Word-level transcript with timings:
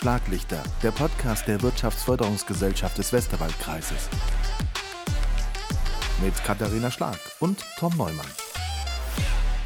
Schlaglichter, 0.00 0.62
der 0.82 0.92
Podcast 0.92 1.46
der 1.46 1.60
Wirtschaftsförderungsgesellschaft 1.60 2.96
des 2.96 3.12
Westerwaldkreises. 3.12 4.08
Mit 6.24 6.32
Katharina 6.42 6.90
Schlag 6.90 7.18
und 7.38 7.62
Tom 7.76 7.94
Neumann. 7.98 8.24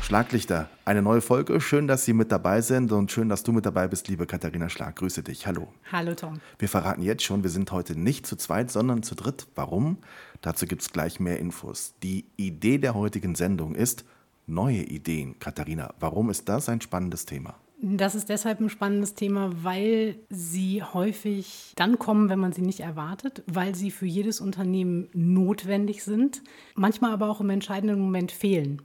Schlaglichter, 0.03 0.69
eine 0.85 1.03
neue 1.03 1.21
Folge. 1.21 1.61
Schön, 1.61 1.87
dass 1.87 2.05
Sie 2.05 2.15
mit 2.15 2.33
dabei 2.33 2.63
sind 2.63 2.91
und 2.91 3.13
schön, 3.13 3.29
dass 3.29 3.45
du 3.45 3.53
mit 3.53 3.65
dabei 3.65 3.87
bist, 3.87 4.09
liebe 4.09 4.27
Katharina 4.27 4.69
Schlag. 4.69 4.97
Grüße 4.97 5.23
dich. 5.23 5.47
Hallo. 5.47 5.73
Hallo, 5.93 6.17
Tom. 6.17 6.41
Wir 6.59 6.69
verraten 6.69 7.03
jetzt 7.03 7.23
schon, 7.23 7.45
wir 7.45 7.51
sind 7.51 7.71
heute 7.71 7.97
nicht 7.97 8.27
zu 8.27 8.35
zweit, 8.35 8.73
sondern 8.73 9.05
zu 9.05 9.15
dritt. 9.15 9.47
Warum? 9.55 9.99
Dazu 10.41 10.67
gibt 10.67 10.83
es 10.83 10.91
gleich 10.91 11.21
mehr 11.21 11.39
Infos. 11.39 11.95
Die 12.03 12.25
Idee 12.37 12.79
der 12.79 12.95
heutigen 12.95 13.37
Sendung 13.37 13.77
ist 13.77 14.05
neue 14.49 14.83
Ideen. 14.83 15.39
Katharina, 15.39 15.95
warum 16.01 16.29
ist 16.29 16.49
das 16.49 16.69
ein 16.69 16.81
spannendes 16.81 17.25
Thema? 17.25 17.55
Das 17.81 18.15
ist 18.15 18.29
deshalb 18.29 18.61
ein 18.61 18.71
spannendes 18.71 19.15
Thema, 19.15 19.51
weil 19.63 20.17
sie 20.31 20.83
häufig 20.83 21.73
dann 21.77 21.99
kommen, 21.99 22.29
wenn 22.29 22.39
man 22.39 22.53
sie 22.53 22.63
nicht 22.63 22.81
erwartet, 22.81 23.43
weil 23.47 23.75
sie 23.75 23.91
für 23.91 24.07
jedes 24.07 24.41
Unternehmen 24.41 25.09
notwendig 25.13 26.05
sind, 26.05 26.43
manchmal 26.75 27.13
aber 27.13 27.29
auch 27.29 27.41
im 27.41 27.51
entscheidenden 27.51 28.01
Moment 28.01 28.33
fehlen. 28.33 28.81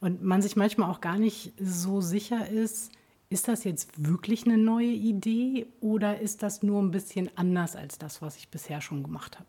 Und 0.00 0.22
man 0.22 0.42
sich 0.42 0.56
manchmal 0.56 0.90
auch 0.90 1.00
gar 1.00 1.18
nicht 1.18 1.54
so 1.58 2.00
sicher 2.00 2.48
ist, 2.48 2.92
ist 3.30 3.48
das 3.48 3.64
jetzt 3.64 4.06
wirklich 4.06 4.46
eine 4.46 4.58
neue 4.58 4.92
Idee 4.92 5.66
oder 5.80 6.20
ist 6.20 6.42
das 6.42 6.62
nur 6.62 6.80
ein 6.82 6.90
bisschen 6.90 7.30
anders 7.36 7.74
als 7.74 7.98
das, 7.98 8.22
was 8.22 8.36
ich 8.36 8.50
bisher 8.50 8.80
schon 8.80 9.02
gemacht 9.02 9.38
habe? 9.38 9.48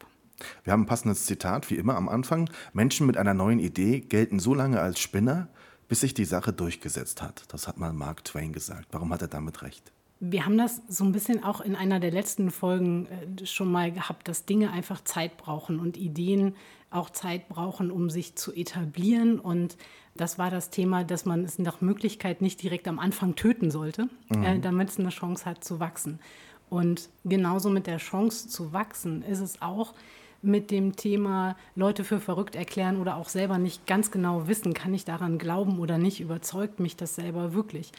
Wir 0.63 0.73
haben 0.73 0.83
ein 0.83 0.87
passendes 0.87 1.25
Zitat, 1.25 1.69
wie 1.69 1.75
immer 1.75 1.95
am 1.95 2.09
Anfang. 2.09 2.49
Menschen 2.73 3.05
mit 3.05 3.17
einer 3.17 3.33
neuen 3.33 3.59
Idee 3.59 3.99
gelten 3.99 4.39
so 4.39 4.53
lange 4.53 4.79
als 4.79 4.99
Spinner, 4.99 5.49
bis 5.87 6.01
sich 6.01 6.13
die 6.13 6.25
Sache 6.25 6.53
durchgesetzt 6.53 7.21
hat. 7.21 7.43
Das 7.49 7.67
hat 7.67 7.77
mal 7.77 7.93
Mark 7.93 8.23
Twain 8.23 8.53
gesagt. 8.53 8.87
Warum 8.91 9.13
hat 9.13 9.21
er 9.21 9.27
damit 9.27 9.61
recht? 9.61 9.91
Wir 10.19 10.45
haben 10.45 10.57
das 10.57 10.81
so 10.87 11.03
ein 11.03 11.11
bisschen 11.11 11.43
auch 11.43 11.61
in 11.61 11.75
einer 11.75 11.99
der 11.99 12.11
letzten 12.11 12.49
Folgen 12.49 13.07
äh, 13.07 13.45
schon 13.45 13.71
mal 13.71 13.91
gehabt, 13.91 14.27
dass 14.27 14.45
Dinge 14.45 14.71
einfach 14.71 15.03
Zeit 15.03 15.37
brauchen 15.37 15.79
und 15.79 15.97
Ideen 15.97 16.55
auch 16.89 17.09
Zeit 17.09 17.49
brauchen, 17.49 17.91
um 17.91 18.09
sich 18.09 18.35
zu 18.35 18.53
etablieren. 18.53 19.39
Und 19.39 19.77
das 20.15 20.39
war 20.39 20.49
das 20.49 20.69
Thema, 20.69 21.03
dass 21.03 21.25
man 21.25 21.43
es 21.43 21.59
nach 21.59 21.81
Möglichkeit 21.81 22.41
nicht 22.41 22.63
direkt 22.63 22.87
am 22.87 22.99
Anfang 22.99 23.35
töten 23.35 23.69
sollte, 23.69 24.07
mhm. 24.29 24.43
äh, 24.43 24.59
damit 24.59 24.89
es 24.89 24.99
eine 24.99 25.09
Chance 25.09 25.45
hat 25.45 25.63
zu 25.63 25.79
wachsen. 25.79 26.19
Und 26.69 27.09
genauso 27.25 27.69
mit 27.69 27.85
der 27.85 27.97
Chance 27.97 28.47
zu 28.47 28.73
wachsen 28.73 29.21
ist 29.21 29.39
es 29.39 29.61
auch, 29.61 29.93
mit 30.45 30.71
dem 30.71 30.95
Thema 30.95 31.55
Leute 31.75 32.03
für 32.03 32.19
verrückt 32.19 32.55
erklären 32.55 32.99
oder 32.99 33.17
auch 33.17 33.29
selber 33.29 33.57
nicht 33.57 33.87
ganz 33.87 34.11
genau 34.11 34.47
wissen, 34.47 34.73
kann 34.73 34.93
ich 34.93 35.05
daran 35.05 35.37
glauben 35.37 35.79
oder 35.79 35.97
nicht, 35.97 36.21
überzeugt 36.21 36.79
mich 36.79 36.95
das 36.95 37.15
selber 37.15 37.53
wirklich. 37.53 37.91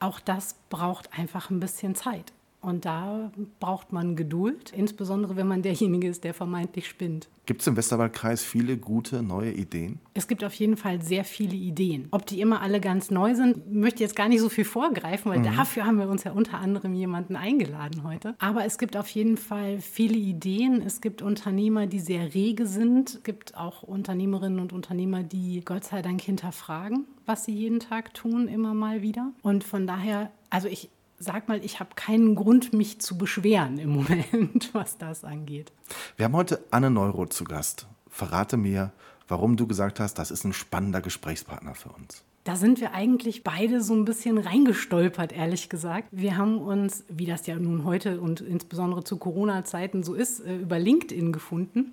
Auch 0.00 0.20
das 0.20 0.56
braucht 0.70 1.16
einfach 1.16 1.50
ein 1.50 1.60
bisschen 1.60 1.94
Zeit. 1.94 2.32
Und 2.62 2.84
da 2.84 3.32
braucht 3.58 3.92
man 3.92 4.14
Geduld, 4.14 4.70
insbesondere 4.70 5.34
wenn 5.34 5.48
man 5.48 5.62
derjenige 5.62 6.06
ist, 6.06 6.22
der 6.22 6.32
vermeintlich 6.32 6.88
spinnt. 6.88 7.28
Gibt 7.44 7.60
es 7.60 7.66
im 7.66 7.76
Westerwaldkreis 7.76 8.44
viele 8.44 8.76
gute 8.76 9.20
neue 9.20 9.50
Ideen? 9.50 9.98
Es 10.14 10.28
gibt 10.28 10.44
auf 10.44 10.54
jeden 10.54 10.76
Fall 10.76 11.02
sehr 11.02 11.24
viele 11.24 11.56
Ideen. 11.56 12.06
Ob 12.12 12.24
die 12.24 12.40
immer 12.40 12.60
alle 12.60 12.80
ganz 12.80 13.10
neu 13.10 13.34
sind, 13.34 13.72
möchte 13.72 13.96
ich 13.96 14.00
jetzt 14.02 14.14
gar 14.14 14.28
nicht 14.28 14.40
so 14.40 14.48
viel 14.48 14.64
vorgreifen, 14.64 15.32
weil 15.32 15.40
mhm. 15.40 15.56
dafür 15.56 15.84
haben 15.84 15.98
wir 15.98 16.08
uns 16.08 16.22
ja 16.22 16.30
unter 16.30 16.58
anderem 16.58 16.94
jemanden 16.94 17.34
eingeladen 17.34 18.04
heute. 18.04 18.36
Aber 18.38 18.64
es 18.64 18.78
gibt 18.78 18.96
auf 18.96 19.08
jeden 19.08 19.36
Fall 19.36 19.80
viele 19.80 20.16
Ideen. 20.16 20.82
Es 20.82 21.00
gibt 21.00 21.20
Unternehmer, 21.20 21.88
die 21.88 21.98
sehr 21.98 22.32
rege 22.32 22.68
sind. 22.68 23.16
Es 23.16 23.22
gibt 23.24 23.56
auch 23.56 23.82
Unternehmerinnen 23.82 24.60
und 24.60 24.72
Unternehmer, 24.72 25.24
die 25.24 25.62
Gott 25.64 25.82
sei 25.82 26.00
Dank 26.00 26.20
hinterfragen, 26.20 27.06
was 27.26 27.44
sie 27.44 27.52
jeden 27.52 27.80
Tag 27.80 28.14
tun, 28.14 28.46
immer 28.46 28.72
mal 28.72 29.02
wieder. 29.02 29.32
Und 29.42 29.64
von 29.64 29.88
daher, 29.88 30.30
also 30.48 30.68
ich 30.68 30.90
sag 31.22 31.48
mal, 31.48 31.64
ich 31.64 31.80
habe 31.80 31.90
keinen 31.94 32.34
Grund, 32.34 32.72
mich 32.72 33.00
zu 33.00 33.16
beschweren 33.16 33.78
im 33.78 33.90
Moment, 33.94 34.70
was 34.72 34.98
das 34.98 35.24
angeht. 35.24 35.72
Wir 36.16 36.26
haben 36.26 36.36
heute 36.36 36.64
Anne 36.70 36.90
Neuroth 36.90 37.32
zu 37.32 37.44
Gast. 37.44 37.86
Verrate 38.08 38.56
mir, 38.56 38.92
warum 39.28 39.56
du 39.56 39.66
gesagt 39.66 40.00
hast, 40.00 40.14
das 40.14 40.30
ist 40.30 40.44
ein 40.44 40.52
spannender 40.52 41.00
Gesprächspartner 41.00 41.74
für 41.74 41.90
uns. 41.90 42.24
Da 42.44 42.56
sind 42.56 42.80
wir 42.80 42.92
eigentlich 42.92 43.44
beide 43.44 43.80
so 43.80 43.94
ein 43.94 44.04
bisschen 44.04 44.36
reingestolpert, 44.36 45.32
ehrlich 45.32 45.68
gesagt. 45.68 46.08
Wir 46.10 46.36
haben 46.36 46.58
uns, 46.58 47.04
wie 47.08 47.26
das 47.26 47.46
ja 47.46 47.54
nun 47.56 47.84
heute 47.84 48.20
und 48.20 48.40
insbesondere 48.40 49.04
zu 49.04 49.16
Corona-Zeiten 49.16 50.02
so 50.02 50.14
ist, 50.14 50.40
äh, 50.40 50.56
über 50.56 50.80
LinkedIn 50.80 51.32
gefunden 51.32 51.92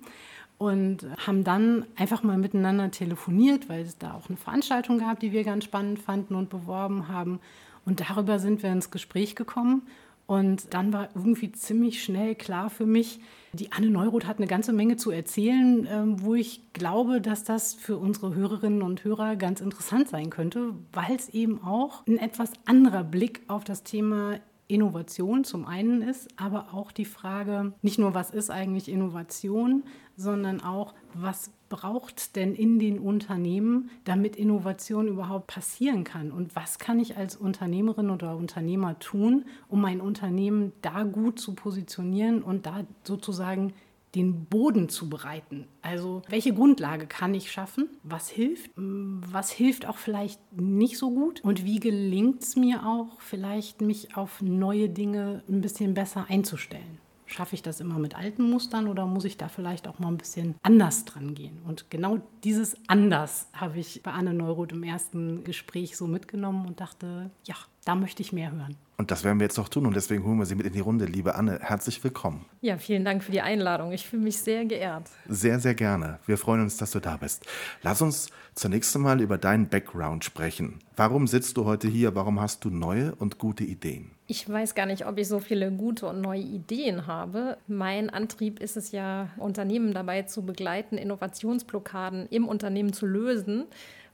und 0.58 1.06
haben 1.24 1.44
dann 1.44 1.86
einfach 1.96 2.24
mal 2.24 2.36
miteinander 2.36 2.90
telefoniert, 2.90 3.68
weil 3.68 3.82
es 3.82 3.96
da 3.96 4.14
auch 4.14 4.28
eine 4.28 4.36
Veranstaltung 4.36 4.98
gab, 4.98 5.20
die 5.20 5.32
wir 5.32 5.44
ganz 5.44 5.64
spannend 5.64 6.00
fanden 6.00 6.34
und 6.34 6.50
beworben 6.50 7.08
haben. 7.08 7.40
Und 7.84 8.00
darüber 8.00 8.38
sind 8.38 8.62
wir 8.62 8.72
ins 8.72 8.90
Gespräch 8.90 9.36
gekommen. 9.36 9.82
Und 10.26 10.74
dann 10.74 10.92
war 10.92 11.08
irgendwie 11.14 11.50
ziemlich 11.50 12.04
schnell 12.04 12.36
klar 12.36 12.70
für 12.70 12.86
mich, 12.86 13.20
die 13.52 13.72
Anne 13.72 13.90
Neuroth 13.90 14.26
hat 14.26 14.38
eine 14.38 14.46
ganze 14.46 14.72
Menge 14.72 14.96
zu 14.96 15.10
erzählen, 15.10 15.88
ähm, 15.90 16.22
wo 16.22 16.36
ich 16.36 16.72
glaube, 16.72 17.20
dass 17.20 17.42
das 17.42 17.74
für 17.74 17.96
unsere 17.96 18.34
Hörerinnen 18.34 18.82
und 18.82 19.02
Hörer 19.02 19.34
ganz 19.34 19.60
interessant 19.60 20.08
sein 20.08 20.30
könnte, 20.30 20.74
weil 20.92 21.16
es 21.16 21.30
eben 21.30 21.60
auch 21.64 22.06
ein 22.06 22.18
etwas 22.18 22.52
anderer 22.64 23.02
Blick 23.02 23.42
auf 23.48 23.64
das 23.64 23.82
Thema 23.82 24.38
Innovation 24.68 25.42
zum 25.42 25.66
einen 25.66 26.00
ist, 26.00 26.28
aber 26.36 26.72
auch 26.72 26.92
die 26.92 27.04
Frage, 27.04 27.72
nicht 27.82 27.98
nur, 27.98 28.14
was 28.14 28.30
ist 28.30 28.50
eigentlich 28.50 28.88
Innovation, 28.88 29.82
sondern 30.16 30.60
auch, 30.60 30.94
was 31.14 31.50
braucht 31.68 32.36
denn 32.36 32.54
in 32.54 32.78
den 32.78 32.98
Unternehmen, 32.98 33.90
damit 34.04 34.36
Innovation 34.36 35.08
überhaupt 35.08 35.46
passieren 35.46 36.04
kann? 36.04 36.32
Und 36.32 36.56
was 36.56 36.78
kann 36.78 36.98
ich 36.98 37.16
als 37.16 37.36
Unternehmerin 37.36 38.10
oder 38.10 38.36
Unternehmer 38.36 38.98
tun, 38.98 39.44
um 39.68 39.80
mein 39.80 40.00
Unternehmen 40.00 40.72
da 40.82 41.04
gut 41.04 41.38
zu 41.38 41.54
positionieren 41.54 42.42
und 42.42 42.66
da 42.66 42.84
sozusagen 43.04 43.72
den 44.14 44.46
Boden 44.46 44.88
zu 44.88 45.08
bereiten. 45.08 45.66
Also 45.82 46.22
welche 46.28 46.52
Grundlage 46.52 47.06
kann 47.06 47.34
ich 47.34 47.50
schaffen? 47.52 47.88
Was 48.02 48.28
hilft? 48.28 48.70
Was 48.74 49.50
hilft 49.50 49.86
auch 49.86 49.98
vielleicht 49.98 50.40
nicht 50.52 50.98
so 50.98 51.10
gut? 51.10 51.42
Und 51.44 51.64
wie 51.64 51.78
gelingt 51.78 52.42
es 52.42 52.56
mir 52.56 52.84
auch, 52.86 53.20
vielleicht 53.20 53.80
mich 53.80 54.16
auf 54.16 54.42
neue 54.42 54.88
Dinge 54.88 55.42
ein 55.48 55.60
bisschen 55.60 55.94
besser 55.94 56.26
einzustellen? 56.28 56.98
Schaffe 57.30 57.54
ich 57.54 57.62
das 57.62 57.80
immer 57.80 57.98
mit 57.98 58.16
alten 58.16 58.48
Mustern 58.50 58.88
oder 58.88 59.06
muss 59.06 59.24
ich 59.24 59.36
da 59.36 59.48
vielleicht 59.48 59.86
auch 59.86 59.98
mal 59.98 60.08
ein 60.08 60.18
bisschen 60.18 60.56
anders 60.62 61.04
dran 61.04 61.34
gehen? 61.34 61.60
Und 61.66 61.90
genau 61.90 62.18
dieses 62.44 62.76
Anders 62.88 63.48
habe 63.52 63.78
ich 63.78 64.02
bei 64.02 64.10
Anne 64.10 64.34
Neuroth 64.34 64.72
im 64.72 64.82
ersten 64.82 65.44
Gespräch 65.44 65.96
so 65.96 66.06
mitgenommen 66.06 66.66
und 66.66 66.80
dachte, 66.80 67.30
ja, 67.44 67.54
da 67.84 67.94
möchte 67.94 68.22
ich 68.22 68.32
mehr 68.32 68.52
hören. 68.52 68.76
Und 68.98 69.10
das 69.10 69.24
werden 69.24 69.40
wir 69.40 69.46
jetzt 69.46 69.56
noch 69.56 69.70
tun 69.70 69.86
und 69.86 69.96
deswegen 69.96 70.24
holen 70.24 70.38
wir 70.38 70.44
Sie 70.44 70.54
mit 70.54 70.66
in 70.66 70.74
die 70.74 70.80
Runde. 70.80 71.06
Liebe 71.06 71.34
Anne, 71.34 71.58
herzlich 71.62 72.04
willkommen. 72.04 72.44
Ja, 72.60 72.76
vielen 72.76 73.02
Dank 73.02 73.24
für 73.24 73.32
die 73.32 73.40
Einladung. 73.40 73.92
Ich 73.92 74.06
fühle 74.06 74.22
mich 74.22 74.38
sehr 74.38 74.66
geehrt. 74.66 75.08
Sehr, 75.26 75.58
sehr 75.58 75.74
gerne. 75.74 76.18
Wir 76.26 76.36
freuen 76.36 76.60
uns, 76.60 76.76
dass 76.76 76.90
du 76.90 77.00
da 77.00 77.16
bist. 77.16 77.46
Lass 77.82 78.02
uns 78.02 78.28
zunächst 78.54 78.94
einmal 78.94 79.22
über 79.22 79.38
deinen 79.38 79.68
Background 79.68 80.24
sprechen. 80.24 80.80
Warum 80.96 81.26
sitzt 81.26 81.56
du 81.56 81.64
heute 81.64 81.88
hier? 81.88 82.14
Warum 82.14 82.40
hast 82.40 82.62
du 82.66 82.68
neue 82.68 83.14
und 83.14 83.38
gute 83.38 83.64
Ideen? 83.64 84.10
Ich 84.26 84.46
weiß 84.46 84.74
gar 84.74 84.84
nicht, 84.84 85.06
ob 85.06 85.16
ich 85.16 85.28
so 85.28 85.40
viele 85.40 85.72
gute 85.72 86.06
und 86.06 86.20
neue 86.20 86.42
Ideen 86.42 87.06
habe. 87.06 87.56
Mein 87.66 88.10
Antrieb 88.10 88.60
ist 88.60 88.76
es 88.76 88.92
ja, 88.92 89.30
Unternehmen 89.38 89.94
dabei 89.94 90.22
zu 90.22 90.42
begleiten, 90.42 90.98
Innovationsblockaden 90.98 92.26
im 92.28 92.46
Unternehmen 92.46 92.92
zu 92.92 93.06
lösen 93.06 93.64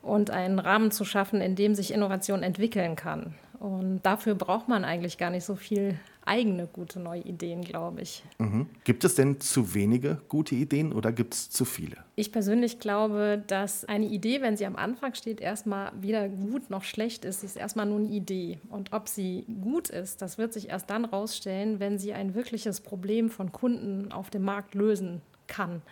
und 0.00 0.30
einen 0.30 0.58
Rahmen 0.58 0.90
zu 0.90 1.04
schaffen, 1.04 1.40
in 1.40 1.56
dem 1.56 1.74
sich 1.74 1.92
Innovation 1.92 2.42
entwickeln 2.42 2.96
kann. 2.96 3.34
Und 3.58 4.00
dafür 4.02 4.34
braucht 4.34 4.68
man 4.68 4.84
eigentlich 4.84 5.18
gar 5.18 5.30
nicht 5.30 5.44
so 5.44 5.56
viel 5.56 5.98
eigene 6.26 6.66
gute 6.66 6.98
neue 6.98 7.20
Ideen, 7.22 7.62
glaube 7.62 8.02
ich. 8.02 8.22
Mhm. 8.38 8.66
Gibt 8.84 9.04
es 9.04 9.14
denn 9.14 9.40
zu 9.40 9.74
wenige 9.74 10.20
gute 10.28 10.54
Ideen 10.54 10.92
oder 10.92 11.12
gibt 11.12 11.34
es 11.34 11.50
zu 11.50 11.64
viele? 11.64 11.96
Ich 12.16 12.32
persönlich 12.32 12.80
glaube, 12.80 13.42
dass 13.46 13.84
eine 13.84 14.06
Idee, 14.06 14.42
wenn 14.42 14.56
sie 14.56 14.66
am 14.66 14.76
Anfang 14.76 15.14
steht, 15.14 15.40
erstmal 15.40 15.92
weder 16.00 16.28
gut 16.28 16.68
noch 16.68 16.82
schlecht 16.82 17.24
ist. 17.24 17.40
Sie 17.40 17.46
ist 17.46 17.56
erstmal 17.56 17.86
nur 17.86 17.98
eine 17.98 18.08
Idee. 18.08 18.58
Und 18.68 18.92
ob 18.92 19.08
sie 19.08 19.46
gut 19.62 19.88
ist, 19.88 20.20
das 20.20 20.36
wird 20.36 20.52
sich 20.52 20.68
erst 20.68 20.90
dann 20.90 21.04
rausstellen, 21.04 21.78
wenn 21.80 21.98
sie 21.98 22.12
ein 22.12 22.34
wirkliches 22.34 22.80
Problem 22.80 23.30
von 23.30 23.52
Kunden 23.52 24.10
auf 24.10 24.30
dem 24.30 24.42
Markt 24.42 24.74
lösen 24.74 25.22
kann 25.46 25.82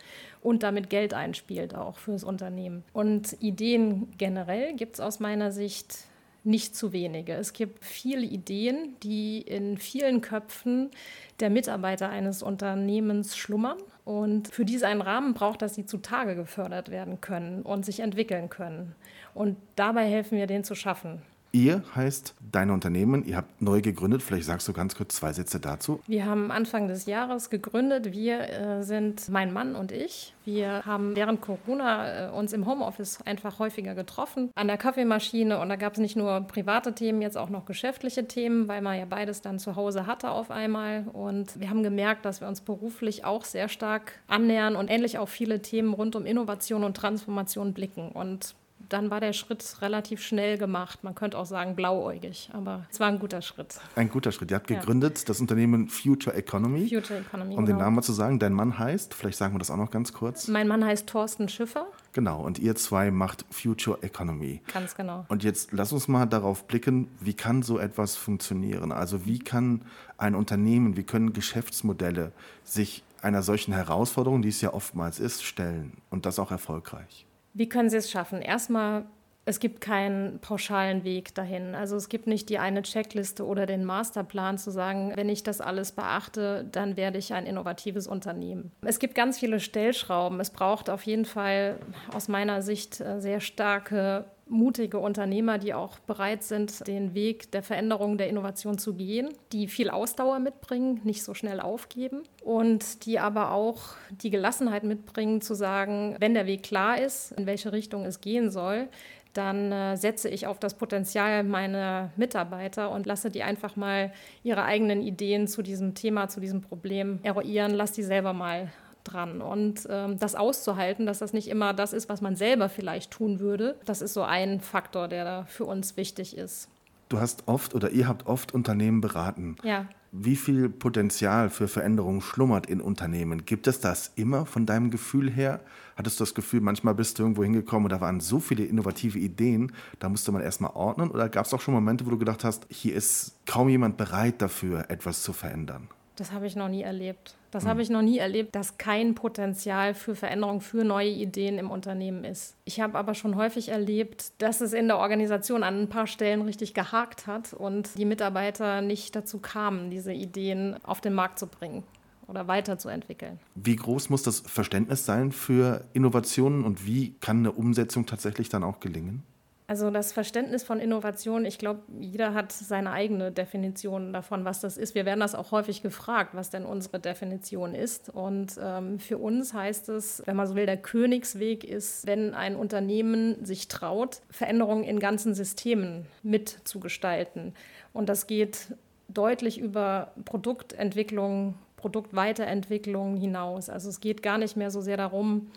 und 0.41 0.63
damit 0.63 0.89
Geld 0.89 1.13
einspielt 1.13 1.75
auch 1.75 1.97
fürs 1.97 2.25
Unternehmen. 2.25 2.83
Und 2.91 3.41
Ideen 3.41 4.11
generell 4.17 4.73
gibt 4.73 4.95
es 4.95 4.99
aus 4.99 5.21
meiner 5.21 5.51
Sicht 5.53 5.97
nicht 6.45 6.75
zu 6.75 6.93
wenige. 6.93 7.33
Es 7.33 7.53
gibt 7.53 7.83
viele 7.83 8.25
Ideen, 8.25 8.95
die 9.03 9.41
in 9.41 9.77
vielen 9.77 10.21
Köpfen 10.21 10.91
der 11.39 11.49
Mitarbeiter 11.49 12.09
eines 12.09 12.43
Unternehmens 12.43 13.35
schlummern. 13.35 13.77
Und 14.03 14.49
für 14.49 14.65
diese 14.65 14.87
einen 14.87 15.01
Rahmen 15.01 15.33
braucht, 15.33 15.61
dass 15.61 15.75
sie 15.75 15.85
zutage 15.85 16.35
gefördert 16.35 16.89
werden 16.89 17.21
können 17.21 17.63
und 17.63 17.85
sich 17.85 18.01
entwickeln 18.01 18.49
können. 18.49 18.95
Und 19.33 19.57
dabei 19.75 20.05
helfen 20.05 20.37
wir, 20.37 20.47
den 20.47 20.63
zu 20.63 20.75
schaffen. 20.75 21.21
Ihr 21.55 21.83
heißt 21.95 22.35
dein 22.51 22.69
Unternehmen, 22.69 23.25
ihr 23.25 23.37
habt 23.37 23.61
neu 23.61 23.79
gegründet. 23.79 24.21
Vielleicht 24.21 24.43
sagst 24.43 24.67
du 24.67 24.73
ganz 24.73 24.93
kurz 24.93 25.15
zwei 25.15 25.31
Sätze 25.31 25.61
dazu. 25.61 26.01
Wir 26.05 26.25
haben 26.25 26.51
Anfang 26.51 26.89
des 26.89 27.05
Jahres 27.05 27.49
gegründet. 27.49 28.11
Wir 28.11 28.49
äh, 28.49 28.83
sind 28.83 29.29
mein 29.29 29.53
Mann 29.53 29.73
und 29.73 29.93
ich. 29.93 30.33
Wir 30.43 30.85
haben 30.85 31.15
während 31.15 31.39
Corona 31.39 32.27
äh, 32.27 32.29
uns 32.29 32.51
im 32.51 32.65
Homeoffice 32.65 33.21
einfach 33.21 33.57
häufiger 33.57 33.95
getroffen, 33.95 34.51
an 34.55 34.67
der 34.67 34.75
Kaffeemaschine. 34.75 35.57
Und 35.61 35.69
da 35.69 35.77
gab 35.77 35.93
es 35.93 35.99
nicht 35.99 36.17
nur 36.17 36.41
private 36.41 36.93
Themen, 36.93 37.21
jetzt 37.21 37.37
auch 37.37 37.49
noch 37.49 37.63
geschäftliche 37.63 38.27
Themen, 38.27 38.67
weil 38.67 38.81
man 38.81 38.99
ja 38.99 39.05
beides 39.05 39.39
dann 39.39 39.57
zu 39.57 39.77
Hause 39.77 40.07
hatte 40.07 40.31
auf 40.31 40.51
einmal. 40.51 41.07
Und 41.13 41.57
wir 41.57 41.69
haben 41.69 41.83
gemerkt, 41.83 42.25
dass 42.25 42.41
wir 42.41 42.49
uns 42.49 42.59
beruflich 42.59 43.23
auch 43.23 43.45
sehr 43.45 43.69
stark 43.69 44.19
annähern 44.27 44.75
und 44.75 44.91
ähnlich 44.91 45.19
auf 45.19 45.29
viele 45.29 45.61
Themen 45.61 45.93
rund 45.93 46.17
um 46.17 46.25
Innovation 46.25 46.83
und 46.83 46.97
Transformation 46.97 47.71
blicken. 47.71 48.09
Und 48.09 48.55
dann 48.89 49.09
war 49.09 49.19
der 49.19 49.33
Schritt 49.33 49.77
relativ 49.81 50.21
schnell 50.21 50.57
gemacht. 50.57 51.03
Man 51.03 51.15
könnte 51.15 51.37
auch 51.37 51.45
sagen 51.45 51.75
blauäugig, 51.75 52.49
aber 52.53 52.85
es 52.91 52.99
war 52.99 53.07
ein 53.07 53.19
guter 53.19 53.41
Schritt. 53.41 53.79
Ein 53.95 54.09
guter 54.09 54.31
Schritt. 54.31 54.51
Ihr 54.51 54.57
habt 54.57 54.69
ja. 54.69 54.79
gegründet 54.79 55.27
das 55.29 55.39
Unternehmen 55.39 55.87
Future 55.89 56.35
Economy. 56.35 56.89
Future 56.89 57.19
Economy. 57.19 57.55
Um 57.55 57.65
genau. 57.65 57.77
den 57.77 57.83
Namen 57.83 57.95
mal 57.95 58.01
zu 58.01 58.13
sagen, 58.13 58.39
dein 58.39 58.53
Mann 58.53 58.77
heißt, 58.77 59.13
vielleicht 59.13 59.37
sagen 59.37 59.53
wir 59.53 59.59
das 59.59 59.71
auch 59.71 59.77
noch 59.77 59.91
ganz 59.91 60.13
kurz. 60.13 60.47
Mein 60.47 60.67
Mann 60.67 60.83
heißt 60.85 61.07
Thorsten 61.07 61.49
Schiffer. 61.49 61.87
Genau, 62.13 62.41
und 62.41 62.59
ihr 62.59 62.75
zwei 62.75 63.11
macht 63.11 63.45
Future 63.49 64.01
Economy. 64.01 64.61
Ganz 64.73 64.95
genau. 64.95 65.25
Und 65.27 65.43
jetzt 65.43 65.73
lass 65.73 65.91
uns 65.91 66.07
mal 66.07 66.25
darauf 66.25 66.65
blicken, 66.65 67.09
wie 67.19 67.33
kann 67.33 67.61
so 67.61 67.77
etwas 67.77 68.15
funktionieren? 68.15 68.91
Also 68.91 69.25
wie 69.25 69.39
kann 69.39 69.81
ein 70.17 70.35
Unternehmen, 70.35 70.95
wie 70.95 71.03
können 71.03 71.33
Geschäftsmodelle 71.33 72.31
sich 72.63 73.03
einer 73.21 73.41
solchen 73.41 73.73
Herausforderung, 73.73 74.41
die 74.41 74.49
es 74.49 74.61
ja 74.61 74.73
oftmals 74.73 75.19
ist, 75.19 75.43
stellen 75.43 75.97
und 76.09 76.25
das 76.25 76.39
auch 76.39 76.51
erfolgreich? 76.51 77.24
Wie 77.55 77.69
können 77.69 77.89
Sie 77.89 77.95
es 77.95 78.11
schaffen? 78.11 78.41
Erstmal, 78.41 79.05
es 79.45 79.61
gibt 79.61 79.79
keinen 79.79 80.39
pauschalen 80.39 81.05
Weg 81.05 81.33
dahin. 81.35 81.73
Also 81.73 81.95
es 81.95 82.09
gibt 82.09 82.27
nicht 82.27 82.49
die 82.49 82.59
eine 82.59 82.81
Checkliste 82.81 83.45
oder 83.45 83.65
den 83.65 83.85
Masterplan 83.85 84.57
zu 84.57 84.71
sagen, 84.71 85.13
wenn 85.15 85.29
ich 85.29 85.41
das 85.41 85.61
alles 85.61 85.93
beachte, 85.93 86.67
dann 86.69 86.97
werde 86.97 87.17
ich 87.17 87.33
ein 87.33 87.45
innovatives 87.45 88.07
Unternehmen. 88.07 88.73
Es 88.81 88.99
gibt 88.99 89.15
ganz 89.15 89.39
viele 89.39 89.61
Stellschrauben. 89.61 90.41
Es 90.41 90.49
braucht 90.49 90.89
auf 90.89 91.03
jeden 91.03 91.23
Fall 91.23 91.79
aus 92.13 92.27
meiner 92.27 92.61
Sicht 92.61 92.99
äh, 92.99 93.21
sehr 93.21 93.39
starke 93.39 94.25
mutige 94.47 94.99
Unternehmer, 94.99 95.57
die 95.57 95.73
auch 95.73 95.99
bereit 95.99 96.43
sind, 96.43 96.87
den 96.87 97.13
Weg 97.13 97.51
der 97.51 97.63
Veränderung, 97.63 98.17
der 98.17 98.29
Innovation 98.29 98.77
zu 98.77 98.93
gehen, 98.93 99.29
die 99.51 99.67
viel 99.67 99.89
Ausdauer 99.89 100.39
mitbringen, 100.39 101.01
nicht 101.03 101.23
so 101.23 101.33
schnell 101.33 101.59
aufgeben 101.59 102.23
und 102.43 103.05
die 103.05 103.19
aber 103.19 103.51
auch 103.51 103.95
die 104.09 104.29
Gelassenheit 104.29 104.83
mitbringen, 104.83 105.41
zu 105.41 105.55
sagen, 105.55 106.15
wenn 106.19 106.33
der 106.33 106.45
Weg 106.45 106.63
klar 106.63 106.99
ist, 107.01 107.31
in 107.31 107.45
welche 107.45 107.71
Richtung 107.71 108.05
es 108.05 108.21
gehen 108.21 108.51
soll, 108.51 108.87
dann 109.33 109.71
äh, 109.71 109.97
setze 109.97 110.29
ich 110.29 110.47
auf 110.47 110.59
das 110.59 110.75
Potenzial 110.75 111.43
meiner 111.43 112.11
Mitarbeiter 112.15 112.91
und 112.91 113.05
lasse 113.05 113.29
die 113.29 113.43
einfach 113.43 113.75
mal 113.75 114.13
ihre 114.43 114.63
eigenen 114.63 115.01
Ideen 115.01 115.47
zu 115.47 115.61
diesem 115.61 115.93
Thema, 115.93 116.29
zu 116.29 116.39
diesem 116.39 116.61
Problem 116.61 117.19
eruieren, 117.23 117.73
lass 117.73 117.91
die 117.91 118.03
selber 118.03 118.33
mal 118.33 118.71
dran. 119.05 119.41
Und 119.41 119.87
ähm, 119.89 120.19
das 120.19 120.35
auszuhalten, 120.35 121.05
dass 121.05 121.19
das 121.19 121.33
nicht 121.33 121.47
immer 121.47 121.73
das 121.73 121.93
ist, 121.93 122.09
was 122.09 122.21
man 122.21 122.35
selber 122.35 122.69
vielleicht 122.69 123.11
tun 123.11 123.39
würde, 123.39 123.75
das 123.85 124.01
ist 124.01 124.13
so 124.13 124.23
ein 124.23 124.59
Faktor, 124.59 125.07
der 125.07 125.23
da 125.23 125.45
für 125.45 125.65
uns 125.65 125.97
wichtig 125.97 126.37
ist. 126.37 126.69
Du 127.07 127.19
hast 127.19 127.43
oft 127.47 127.75
oder 127.75 127.91
ihr 127.91 128.07
habt 128.07 128.25
oft 128.25 128.53
Unternehmen 128.53 128.99
beraten. 128.99 129.55
Ja. 129.63 129.87
Wie 130.11 130.35
viel 130.35 130.69
Potenzial 130.69 131.49
für 131.49 131.67
Veränderung 131.67 132.21
schlummert 132.21 132.65
in 132.65 132.81
Unternehmen? 132.81 133.45
Gibt 133.45 133.67
es 133.67 133.79
das 133.79 134.11
immer 134.15 134.45
von 134.45 134.65
deinem 134.65 134.89
Gefühl 134.89 135.29
her? 135.29 135.59
Hattest 135.97 136.19
du 136.19 136.23
das 136.23 136.33
Gefühl, 136.33 136.61
manchmal 136.61 136.95
bist 136.95 137.19
du 137.19 137.23
irgendwo 137.23 137.43
hingekommen 137.43 137.85
und 137.85 137.91
da 137.91 138.01
waren 138.01 138.21
so 138.21 138.39
viele 138.39 138.63
innovative 138.63 139.19
Ideen, 139.19 139.71
da 139.99 140.09
musste 140.09 140.31
man 140.31 140.41
erstmal 140.41 140.71
ordnen? 140.71 141.11
Oder 141.11 141.29
gab 141.29 141.45
es 141.45 141.53
auch 141.53 141.61
schon 141.61 141.73
Momente, 141.73 142.05
wo 142.05 142.09
du 142.09 142.17
gedacht 142.17 142.43
hast, 142.43 142.65
hier 142.69 142.95
ist 142.95 143.35
kaum 143.45 143.69
jemand 143.69 143.97
bereit 143.97 144.41
dafür, 144.41 144.89
etwas 144.89 145.21
zu 145.21 145.31
verändern? 145.31 145.89
Das 146.15 146.31
habe 146.31 146.47
ich 146.47 146.55
noch 146.55 146.69
nie 146.69 146.81
erlebt. 146.81 147.35
Das 147.51 147.63
mhm. 147.63 147.69
habe 147.69 147.81
ich 147.81 147.89
noch 147.89 148.01
nie 148.01 148.17
erlebt, 148.17 148.55
dass 148.55 148.77
kein 148.77 149.15
Potenzial 149.15 149.93
für 149.93 150.15
Veränderung, 150.15 150.61
für 150.61 150.83
neue 150.83 151.09
Ideen 151.09 151.57
im 151.57 151.71
Unternehmen 151.71 152.23
ist. 152.23 152.55
Ich 152.65 152.79
habe 152.79 152.97
aber 152.97 153.13
schon 153.13 153.35
häufig 153.35 153.69
erlebt, 153.69 154.31
dass 154.39 154.61
es 154.61 154.73
in 154.73 154.87
der 154.87 154.97
Organisation 154.97 155.63
an 155.63 155.81
ein 155.81 155.89
paar 155.89 156.07
Stellen 156.07 156.41
richtig 156.41 156.73
gehakt 156.73 157.27
hat 157.27 157.53
und 157.53 157.97
die 157.97 158.05
Mitarbeiter 158.05 158.81
nicht 158.81 159.15
dazu 159.15 159.39
kamen, 159.39 159.89
diese 159.89 160.13
Ideen 160.13 160.77
auf 160.83 161.01
den 161.01 161.13
Markt 161.13 161.39
zu 161.39 161.47
bringen 161.47 161.83
oder 162.27 162.47
weiterzuentwickeln. 162.47 163.39
Wie 163.55 163.75
groß 163.75 164.09
muss 164.09 164.23
das 164.23 164.39
Verständnis 164.39 165.05
sein 165.05 165.31
für 165.31 165.85
Innovationen 165.93 166.63
und 166.63 166.85
wie 166.85 167.13
kann 167.19 167.39
eine 167.39 167.51
Umsetzung 167.51 168.05
tatsächlich 168.05 168.49
dann 168.49 168.63
auch 168.63 168.79
gelingen? 168.79 169.23
Also 169.67 169.89
das 169.89 170.13
Verständnis 170.13 170.63
von 170.63 170.79
Innovation, 170.79 171.43
ich 171.43 171.57
glaube, 171.57 171.81
jeder 171.99 172.35
hat 172.35 172.51
seine 172.51 172.91
eigene 172.91 173.31
Definition 173.31 174.13
davon, 174.13 174.45
was 174.45 174.59
das 174.59 174.77
ist. 174.77 174.93
Wir 174.93 175.05
werden 175.05 175.21
das 175.21 175.33
auch 175.33 175.51
häufig 175.51 175.81
gefragt, 175.81 176.35
was 176.35 176.51
denn 176.51 176.65
unsere 176.65 176.99
Definition 176.99 177.73
ist. 177.73 178.09
Und 178.09 178.59
ähm, 178.61 178.99
für 178.99 179.17
uns 179.17 179.55
heißt 179.55 179.89
es, 179.89 180.21
wenn 180.25 180.35
man 180.35 180.45
so 180.45 180.55
will, 180.55 180.67
der 180.67 180.77
Königsweg 180.77 181.63
ist, 181.63 182.05
wenn 182.05 182.35
ein 182.35 182.55
Unternehmen 182.55 183.43
sich 183.43 183.67
traut, 183.67 184.21
Veränderungen 184.29 184.83
in 184.83 184.99
ganzen 184.99 185.33
Systemen 185.33 186.05
mitzugestalten. 186.21 187.55
Und 187.91 188.07
das 188.07 188.27
geht 188.27 188.67
deutlich 189.07 189.59
über 189.59 190.11
Produktentwicklung, 190.25 191.55
Produktweiterentwicklung 191.77 193.17
hinaus. 193.17 193.69
Also 193.69 193.89
es 193.89 193.99
geht 193.99 194.21
gar 194.21 194.37
nicht 194.37 194.57
mehr 194.57 194.69
so 194.69 194.81
sehr 194.81 194.97
darum, 194.97 195.49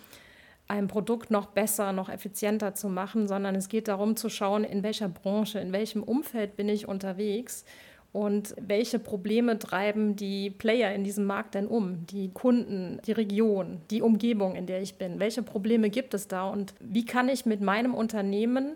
ein 0.68 0.86
Produkt 0.86 1.30
noch 1.30 1.46
besser, 1.46 1.92
noch 1.92 2.10
effizienter 2.10 2.74
zu 2.74 2.88
machen, 2.88 3.26
sondern 3.26 3.54
es 3.54 3.68
geht 3.68 3.88
darum 3.88 4.16
zu 4.16 4.28
schauen, 4.28 4.64
in 4.64 4.82
welcher 4.82 5.08
Branche, 5.08 5.58
in 5.58 5.72
welchem 5.72 6.02
Umfeld 6.02 6.56
bin 6.56 6.68
ich 6.68 6.86
unterwegs 6.86 7.64
und 8.12 8.54
welche 8.60 8.98
Probleme 8.98 9.58
treiben 9.58 10.16
die 10.16 10.50
Player 10.50 10.94
in 10.94 11.04
diesem 11.04 11.24
Markt 11.24 11.54
denn 11.54 11.66
um, 11.66 12.06
die 12.06 12.30
Kunden, 12.30 13.00
die 13.06 13.12
Region, 13.12 13.80
die 13.90 14.02
Umgebung, 14.02 14.56
in 14.56 14.66
der 14.66 14.82
ich 14.82 14.96
bin. 14.96 15.20
Welche 15.20 15.42
Probleme 15.42 15.90
gibt 15.90 16.14
es 16.14 16.28
da 16.28 16.48
und 16.48 16.74
wie 16.80 17.04
kann 17.04 17.28
ich 17.28 17.46
mit 17.46 17.60
meinem 17.60 17.94
Unternehmen 17.94 18.72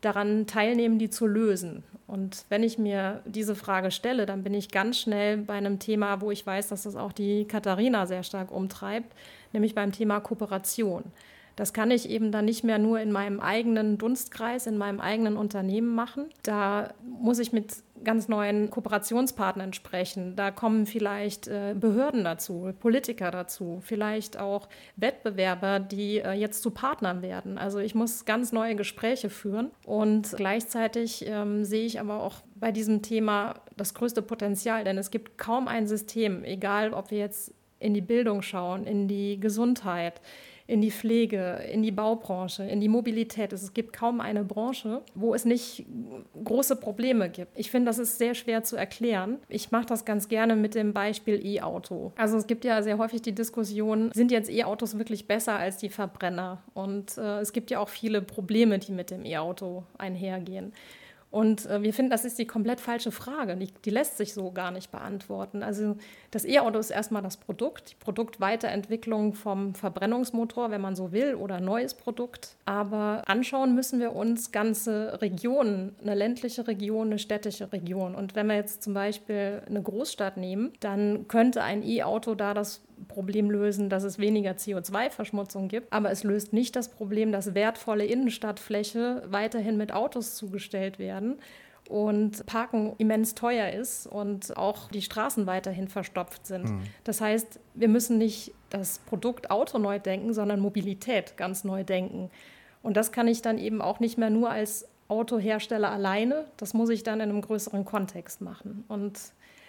daran 0.00 0.46
teilnehmen, 0.46 0.98
die 0.98 1.10
zu 1.10 1.26
lösen? 1.26 1.84
Und 2.06 2.44
wenn 2.48 2.62
ich 2.62 2.78
mir 2.78 3.22
diese 3.24 3.56
Frage 3.56 3.90
stelle, 3.90 4.26
dann 4.26 4.44
bin 4.44 4.54
ich 4.54 4.70
ganz 4.70 4.98
schnell 4.98 5.38
bei 5.38 5.54
einem 5.54 5.80
Thema, 5.80 6.20
wo 6.20 6.30
ich 6.30 6.46
weiß, 6.46 6.68
dass 6.68 6.84
das 6.84 6.94
auch 6.94 7.12
die 7.12 7.44
Katharina 7.46 8.06
sehr 8.06 8.22
stark 8.22 8.52
umtreibt, 8.52 9.12
nämlich 9.52 9.74
beim 9.74 9.90
Thema 9.90 10.20
Kooperation. 10.20 11.04
Das 11.56 11.72
kann 11.72 11.90
ich 11.90 12.08
eben 12.10 12.32
dann 12.32 12.44
nicht 12.44 12.64
mehr 12.64 12.78
nur 12.78 13.00
in 13.00 13.10
meinem 13.10 13.40
eigenen 13.40 13.96
Dunstkreis, 13.96 14.66
in 14.66 14.76
meinem 14.76 15.00
eigenen 15.00 15.38
Unternehmen 15.38 15.94
machen. 15.94 16.26
Da 16.42 16.92
muss 17.02 17.38
ich 17.38 17.52
mit 17.52 17.76
ganz 18.04 18.28
neuen 18.28 18.70
Kooperationspartnern 18.70 19.72
sprechen. 19.72 20.36
Da 20.36 20.50
kommen 20.50 20.86
vielleicht 20.86 21.48
äh, 21.48 21.74
Behörden 21.78 22.24
dazu, 22.24 22.72
Politiker 22.78 23.30
dazu, 23.30 23.80
vielleicht 23.82 24.38
auch 24.38 24.68
Wettbewerber, 24.96 25.80
die 25.80 26.18
äh, 26.18 26.32
jetzt 26.32 26.62
zu 26.62 26.70
Partnern 26.70 27.22
werden. 27.22 27.56
Also 27.56 27.78
ich 27.78 27.94
muss 27.94 28.26
ganz 28.26 28.52
neue 28.52 28.76
Gespräche 28.76 29.30
führen 29.30 29.70
und 29.84 30.34
gleichzeitig 30.36 31.24
ähm, 31.26 31.64
sehe 31.64 31.86
ich 31.86 31.98
aber 31.98 32.22
auch 32.22 32.36
bei 32.54 32.70
diesem 32.70 33.02
Thema 33.02 33.54
das 33.76 33.94
größte 33.94 34.22
Potenzial, 34.22 34.84
denn 34.84 34.98
es 34.98 35.10
gibt 35.10 35.38
kaum 35.38 35.66
ein 35.66 35.86
System, 35.86 36.44
egal 36.44 36.92
ob 36.92 37.10
wir 37.10 37.18
jetzt 37.18 37.54
in 37.78 37.94
die 37.94 38.00
Bildung 38.00 38.42
schauen, 38.42 38.84
in 38.84 39.08
die 39.08 39.38
Gesundheit, 39.40 40.20
in 40.66 40.80
die 40.80 40.90
Pflege, 40.90 41.60
in 41.72 41.82
die 41.82 41.92
Baubranche, 41.92 42.64
in 42.64 42.80
die 42.80 42.88
Mobilität. 42.88 43.52
Es 43.52 43.72
gibt 43.72 43.92
kaum 43.92 44.20
eine 44.20 44.44
Branche, 44.44 45.02
wo 45.14 45.34
es 45.34 45.44
nicht 45.44 45.86
große 46.44 46.76
Probleme 46.76 47.30
gibt. 47.30 47.52
Ich 47.58 47.70
finde, 47.70 47.86
das 47.86 47.98
ist 47.98 48.18
sehr 48.18 48.34
schwer 48.34 48.64
zu 48.64 48.76
erklären. 48.76 49.38
Ich 49.48 49.70
mache 49.70 49.86
das 49.86 50.04
ganz 50.04 50.28
gerne 50.28 50.56
mit 50.56 50.74
dem 50.74 50.92
Beispiel 50.92 51.44
E-Auto. 51.44 52.12
Also 52.16 52.36
es 52.36 52.46
gibt 52.46 52.64
ja 52.64 52.82
sehr 52.82 52.98
häufig 52.98 53.22
die 53.22 53.34
Diskussion, 53.34 54.10
sind 54.12 54.30
jetzt 54.30 54.50
E-Autos 54.50 54.98
wirklich 54.98 55.26
besser 55.26 55.56
als 55.56 55.78
die 55.78 55.88
Verbrenner? 55.88 56.62
Und 56.74 57.16
äh, 57.16 57.40
es 57.40 57.52
gibt 57.52 57.70
ja 57.70 57.78
auch 57.78 57.88
viele 57.88 58.22
Probleme, 58.22 58.78
die 58.78 58.92
mit 58.92 59.10
dem 59.10 59.24
E-Auto 59.24 59.84
einhergehen. 59.98 60.72
Und 61.36 61.66
äh, 61.66 61.82
wir 61.82 61.92
finden, 61.92 62.10
das 62.10 62.24
ist 62.24 62.38
die 62.38 62.46
komplett 62.46 62.80
falsche 62.80 63.12
Frage. 63.12 63.58
Die, 63.58 63.70
die 63.84 63.90
lässt 63.90 64.16
sich 64.16 64.32
so 64.32 64.52
gar 64.52 64.70
nicht 64.70 64.90
beantworten. 64.90 65.62
Also 65.62 65.98
das 66.30 66.46
E-Auto 66.46 66.78
ist 66.78 66.88
erstmal 66.88 67.20
das 67.20 67.36
Produkt, 67.36 67.90
die 67.90 67.94
Produktweiterentwicklung 67.96 69.34
vom 69.34 69.74
Verbrennungsmotor, 69.74 70.70
wenn 70.70 70.80
man 70.80 70.96
so 70.96 71.12
will, 71.12 71.34
oder 71.34 71.60
neues 71.60 71.92
Produkt. 71.92 72.56
Aber 72.64 73.22
anschauen 73.26 73.74
müssen 73.74 74.00
wir 74.00 74.16
uns 74.16 74.50
ganze 74.50 75.20
Regionen, 75.20 75.94
eine 76.00 76.14
ländliche 76.14 76.66
Region, 76.66 77.08
eine 77.08 77.18
städtische 77.18 77.70
Region. 77.70 78.14
Und 78.14 78.34
wenn 78.34 78.46
wir 78.46 78.56
jetzt 78.56 78.82
zum 78.82 78.94
Beispiel 78.94 79.60
eine 79.68 79.82
Großstadt 79.82 80.38
nehmen, 80.38 80.72
dann 80.80 81.28
könnte 81.28 81.62
ein 81.62 81.82
E-Auto 81.82 82.34
da 82.34 82.54
das 82.54 82.80
Problem 83.08 83.50
lösen, 83.50 83.88
dass 83.88 84.04
es 84.04 84.18
weniger 84.18 84.52
CO2-Verschmutzung 84.52 85.68
gibt. 85.68 85.92
Aber 85.92 86.10
es 86.10 86.24
löst 86.24 86.52
nicht 86.52 86.76
das 86.76 86.88
Problem, 86.88 87.32
dass 87.32 87.54
wertvolle 87.54 88.04
Innenstadtfläche 88.04 89.22
weiterhin 89.28 89.76
mit 89.76 89.92
Autos 89.92 90.34
zugestellt 90.34 90.98
werden 90.98 91.38
und 91.88 92.46
Parken 92.46 92.94
immens 92.98 93.34
teuer 93.34 93.70
ist 93.70 94.06
und 94.06 94.56
auch 94.56 94.88
die 94.88 95.02
Straßen 95.02 95.46
weiterhin 95.46 95.88
verstopft 95.88 96.46
sind. 96.46 96.70
Mhm. 96.70 96.82
Das 97.04 97.20
heißt, 97.20 97.60
wir 97.74 97.88
müssen 97.88 98.18
nicht 98.18 98.52
das 98.70 98.98
Produkt 99.00 99.50
Auto 99.50 99.78
neu 99.78 99.98
denken, 99.98 100.34
sondern 100.34 100.60
Mobilität 100.60 101.36
ganz 101.36 101.64
neu 101.64 101.84
denken. 101.84 102.30
Und 102.82 102.96
das 102.96 103.12
kann 103.12 103.28
ich 103.28 103.42
dann 103.42 103.58
eben 103.58 103.80
auch 103.80 104.00
nicht 104.00 104.18
mehr 104.18 104.30
nur 104.30 104.50
als 104.50 104.88
Autohersteller 105.08 105.90
alleine. 105.90 106.46
Das 106.56 106.74
muss 106.74 106.88
ich 106.90 107.02
dann 107.02 107.20
in 107.20 107.30
einem 107.30 107.40
größeren 107.40 107.84
Kontext 107.84 108.40
machen. 108.40 108.84
Und 108.88 109.18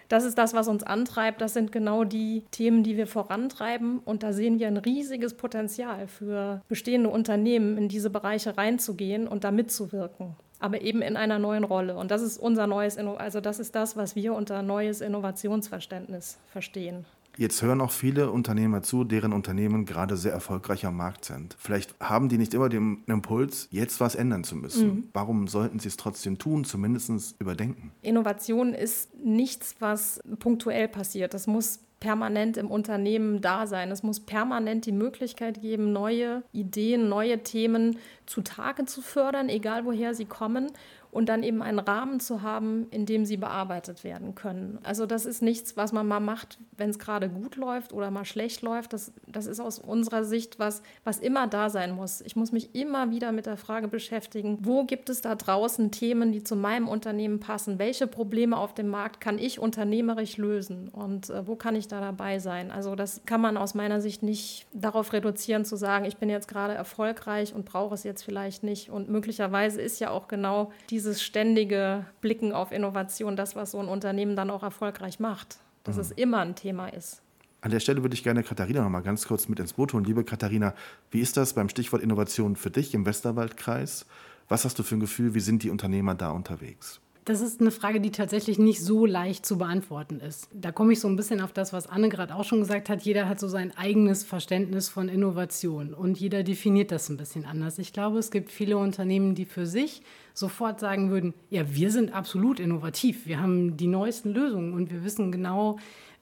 das 0.07 0.23
ist 0.23 0.37
das, 0.37 0.53
was 0.53 0.67
uns 0.67 0.83
antreibt. 0.83 1.41
Das 1.41 1.53
sind 1.53 1.71
genau 1.71 2.03
die 2.03 2.43
Themen, 2.51 2.83
die 2.83 2.97
wir 2.97 3.07
vorantreiben. 3.07 3.99
Und 3.99 4.23
da 4.23 4.33
sehen 4.33 4.59
wir 4.59 4.67
ein 4.67 4.77
riesiges 4.77 5.35
Potenzial 5.35 6.07
für 6.07 6.61
bestehende 6.67 7.09
Unternehmen, 7.09 7.77
in 7.77 7.89
diese 7.89 8.09
Bereiche 8.09 8.57
reinzugehen 8.57 9.27
und 9.27 9.43
da 9.43 9.51
mitzuwirken. 9.51 10.35
Aber 10.59 10.81
eben 10.81 11.01
in 11.01 11.17
einer 11.17 11.37
neuen 11.37 11.63
Rolle. 11.63 11.95
Und 11.95 12.09
das 12.09 12.21
ist 12.21 12.37
unser 12.37 12.65
neues, 12.65 12.97
also 12.97 13.41
das 13.41 13.59
ist 13.59 13.75
das, 13.75 13.95
was 13.95 14.15
wir 14.15 14.33
unter 14.33 14.63
neues 14.63 15.01
Innovationsverständnis 15.01 16.39
verstehen. 16.47 17.05
Jetzt 17.37 17.61
hören 17.61 17.81
auch 17.81 17.91
viele 17.91 18.31
Unternehmer 18.31 18.81
zu, 18.81 19.03
deren 19.03 19.31
Unternehmen 19.31 19.85
gerade 19.85 20.17
sehr 20.17 20.31
erfolgreich 20.31 20.85
am 20.85 20.97
Markt 20.97 21.25
sind. 21.25 21.55
Vielleicht 21.59 21.95
haben 21.99 22.29
die 22.29 22.37
nicht 22.37 22.53
immer 22.53 22.69
den 22.69 23.03
Impuls, 23.07 23.67
jetzt 23.71 23.99
was 23.99 24.15
ändern 24.15 24.43
zu 24.43 24.55
müssen. 24.55 24.87
Mhm. 24.87 25.09
Warum 25.13 25.47
sollten 25.47 25.79
sie 25.79 25.87
es 25.87 25.97
trotzdem 25.97 26.37
tun, 26.37 26.65
zumindest 26.65 27.39
überdenken? 27.39 27.91
Innovation 28.01 28.73
ist 28.73 29.13
nichts, 29.23 29.75
was 29.79 30.19
punktuell 30.39 30.87
passiert. 30.87 31.33
Das 31.33 31.45
muss 31.45 31.79
permanent 31.99 32.57
im 32.57 32.69
Unternehmen 32.69 33.41
da 33.41 33.65
sein. 33.65 33.91
Es 33.91 34.03
muss 34.03 34.19
permanent 34.19 34.85
die 34.85 34.91
Möglichkeit 34.91 35.61
geben, 35.61 35.93
neue 35.93 36.43
Ideen, 36.51 37.09
neue 37.09 37.43
Themen 37.43 37.97
zutage 38.25 38.85
zu 38.85 39.01
fördern, 39.01 39.49
egal 39.49 39.85
woher 39.85 40.13
sie 40.13 40.25
kommen 40.25 40.71
und 41.17 41.29
dann 41.29 41.41
eben 41.41 41.63
einen 41.63 41.79
Rahmen 41.79 42.19
zu 42.19 42.43
haben, 42.43 42.85
in 42.91 43.07
dem 43.07 43.25
sie 43.25 43.37
bearbeitet 43.37 44.03
werden 44.03 44.35
können. 44.35 44.77
Also 44.83 45.07
das 45.07 45.25
ist 45.25 45.41
nichts, 45.41 45.75
was 45.75 45.91
man 45.91 46.07
mal 46.07 46.19
macht, 46.19 46.59
wenn 46.77 46.91
es 46.91 46.99
gerade 46.99 47.27
gut 47.27 47.55
läuft 47.55 47.91
oder 47.91 48.11
mal 48.11 48.23
schlecht 48.23 48.61
läuft. 48.61 48.93
Das, 48.93 49.11
das 49.25 49.47
ist 49.47 49.59
aus 49.59 49.79
unserer 49.79 50.23
Sicht 50.23 50.59
was, 50.59 50.83
was 51.03 51.17
immer 51.17 51.47
da 51.47 51.71
sein 51.71 51.95
muss. 51.95 52.21
Ich 52.21 52.35
muss 52.35 52.51
mich 52.51 52.75
immer 52.75 53.09
wieder 53.09 53.31
mit 53.31 53.47
der 53.47 53.57
Frage 53.57 53.87
beschäftigen, 53.87 54.59
wo 54.61 54.83
gibt 54.83 55.09
es 55.09 55.21
da 55.21 55.33
draußen 55.33 55.89
Themen, 55.89 56.31
die 56.31 56.43
zu 56.43 56.55
meinem 56.55 56.87
Unternehmen 56.87 57.39
passen? 57.39 57.79
Welche 57.79 58.05
Probleme 58.05 58.55
auf 58.55 58.75
dem 58.75 58.87
Markt 58.87 59.19
kann 59.19 59.39
ich 59.39 59.59
unternehmerisch 59.59 60.37
lösen? 60.37 60.87
Und 60.87 61.31
äh, 61.31 61.47
wo 61.47 61.55
kann 61.55 61.75
ich 61.75 61.87
da 61.87 61.99
dabei 61.99 62.37
sein? 62.37 62.69
Also 62.69 62.93
das 62.93 63.21
kann 63.25 63.41
man 63.41 63.57
aus 63.57 63.73
meiner 63.73 64.01
Sicht 64.01 64.21
nicht 64.21 64.67
darauf 64.71 65.13
reduzieren, 65.13 65.65
zu 65.65 65.77
sagen, 65.77 66.05
ich 66.05 66.17
bin 66.17 66.29
jetzt 66.29 66.47
gerade 66.47 66.75
erfolgreich 66.75 67.55
und 67.55 67.65
brauche 67.65 67.95
es 67.95 68.03
jetzt 68.03 68.21
vielleicht 68.21 68.61
nicht. 68.61 68.91
Und 68.91 69.09
möglicherweise 69.09 69.81
ist 69.81 69.99
ja 69.99 70.11
auch 70.11 70.27
genau 70.27 70.71
die 70.91 71.06
dieses 71.07 71.23
ständige 71.23 72.05
Blicken 72.21 72.51
auf 72.51 72.71
Innovation 72.71 73.35
das, 73.35 73.55
was 73.55 73.71
so 73.71 73.79
ein 73.79 73.87
Unternehmen 73.87 74.35
dann 74.35 74.49
auch 74.49 74.63
erfolgreich 74.63 75.19
macht. 75.19 75.57
Dass 75.83 75.95
mhm. 75.95 76.01
es 76.01 76.11
immer 76.11 76.39
ein 76.39 76.55
Thema 76.55 76.89
ist. 76.89 77.21
An 77.61 77.71
der 77.71 77.79
Stelle 77.79 78.03
würde 78.03 78.13
ich 78.13 78.23
gerne 78.23 78.43
Katharina 78.43 78.83
noch 78.83 78.89
mal 78.89 79.01
ganz 79.01 79.25
kurz 79.27 79.47
mit 79.47 79.59
ins 79.59 79.73
Boot 79.73 79.93
holen. 79.93 80.03
Liebe 80.03 80.23
Katharina, 80.23 80.73
wie 81.11 81.21
ist 81.21 81.37
das 81.37 81.53
beim 81.53 81.69
Stichwort 81.69 82.03
Innovation 82.03 82.55
für 82.55 82.69
dich 82.69 82.93
im 82.93 83.05
Westerwaldkreis? 83.05 84.05
Was 84.49 84.65
hast 84.65 84.77
du 84.79 84.83
für 84.83 84.95
ein 84.95 84.99
Gefühl, 84.99 85.33
wie 85.33 85.39
sind 85.39 85.63
die 85.63 85.69
Unternehmer 85.69 86.13
da 86.13 86.31
unterwegs? 86.31 86.99
Das 87.27 87.41
ist 87.41 87.59
eine 87.59 87.71
Frage, 87.71 87.99
die 87.99 88.11
tatsächlich 88.11 88.57
nicht 88.57 88.81
so 88.81 89.05
leicht 89.05 89.45
zu 89.45 89.57
beantworten 89.57 90.21
ist. 90.21 90.47
Da 90.53 90.71
komme 90.71 90.93
ich 90.93 91.01
so 91.01 91.09
ein 91.09 91.17
bisschen 91.17 91.41
auf 91.41 91.51
das, 91.51 91.73
was 91.73 91.85
Anne 91.85 92.07
gerade 92.07 92.33
auch 92.33 92.45
schon 92.45 92.61
gesagt 92.61 92.87
hat. 92.87 93.01
Jeder 93.01 93.27
hat 93.27 93.37
so 93.37 93.49
sein 93.49 93.75
eigenes 93.75 94.23
Verständnis 94.23 94.87
von 94.87 95.09
Innovation 95.09 95.93
und 95.93 96.17
jeder 96.17 96.43
definiert 96.43 96.89
das 96.89 97.09
ein 97.09 97.17
bisschen 97.17 97.43
anders. 97.43 97.79
Ich 97.79 97.91
glaube, 97.91 98.17
es 98.17 98.31
gibt 98.31 98.49
viele 98.49 98.77
Unternehmen, 98.77 99.35
die 99.35 99.43
für 99.43 99.65
sich 99.65 100.03
sofort 100.33 100.79
sagen 100.79 101.09
würden, 101.09 101.33
ja, 101.49 101.63
wir 101.75 101.91
sind 101.91 102.13
absolut 102.13 102.61
innovativ, 102.61 103.25
wir 103.25 103.41
haben 103.41 103.75
die 103.75 103.87
neuesten 103.87 104.33
Lösungen 104.33 104.73
und 104.73 104.89
wir 104.89 105.03
wissen 105.03 105.29
genau, 105.29 105.79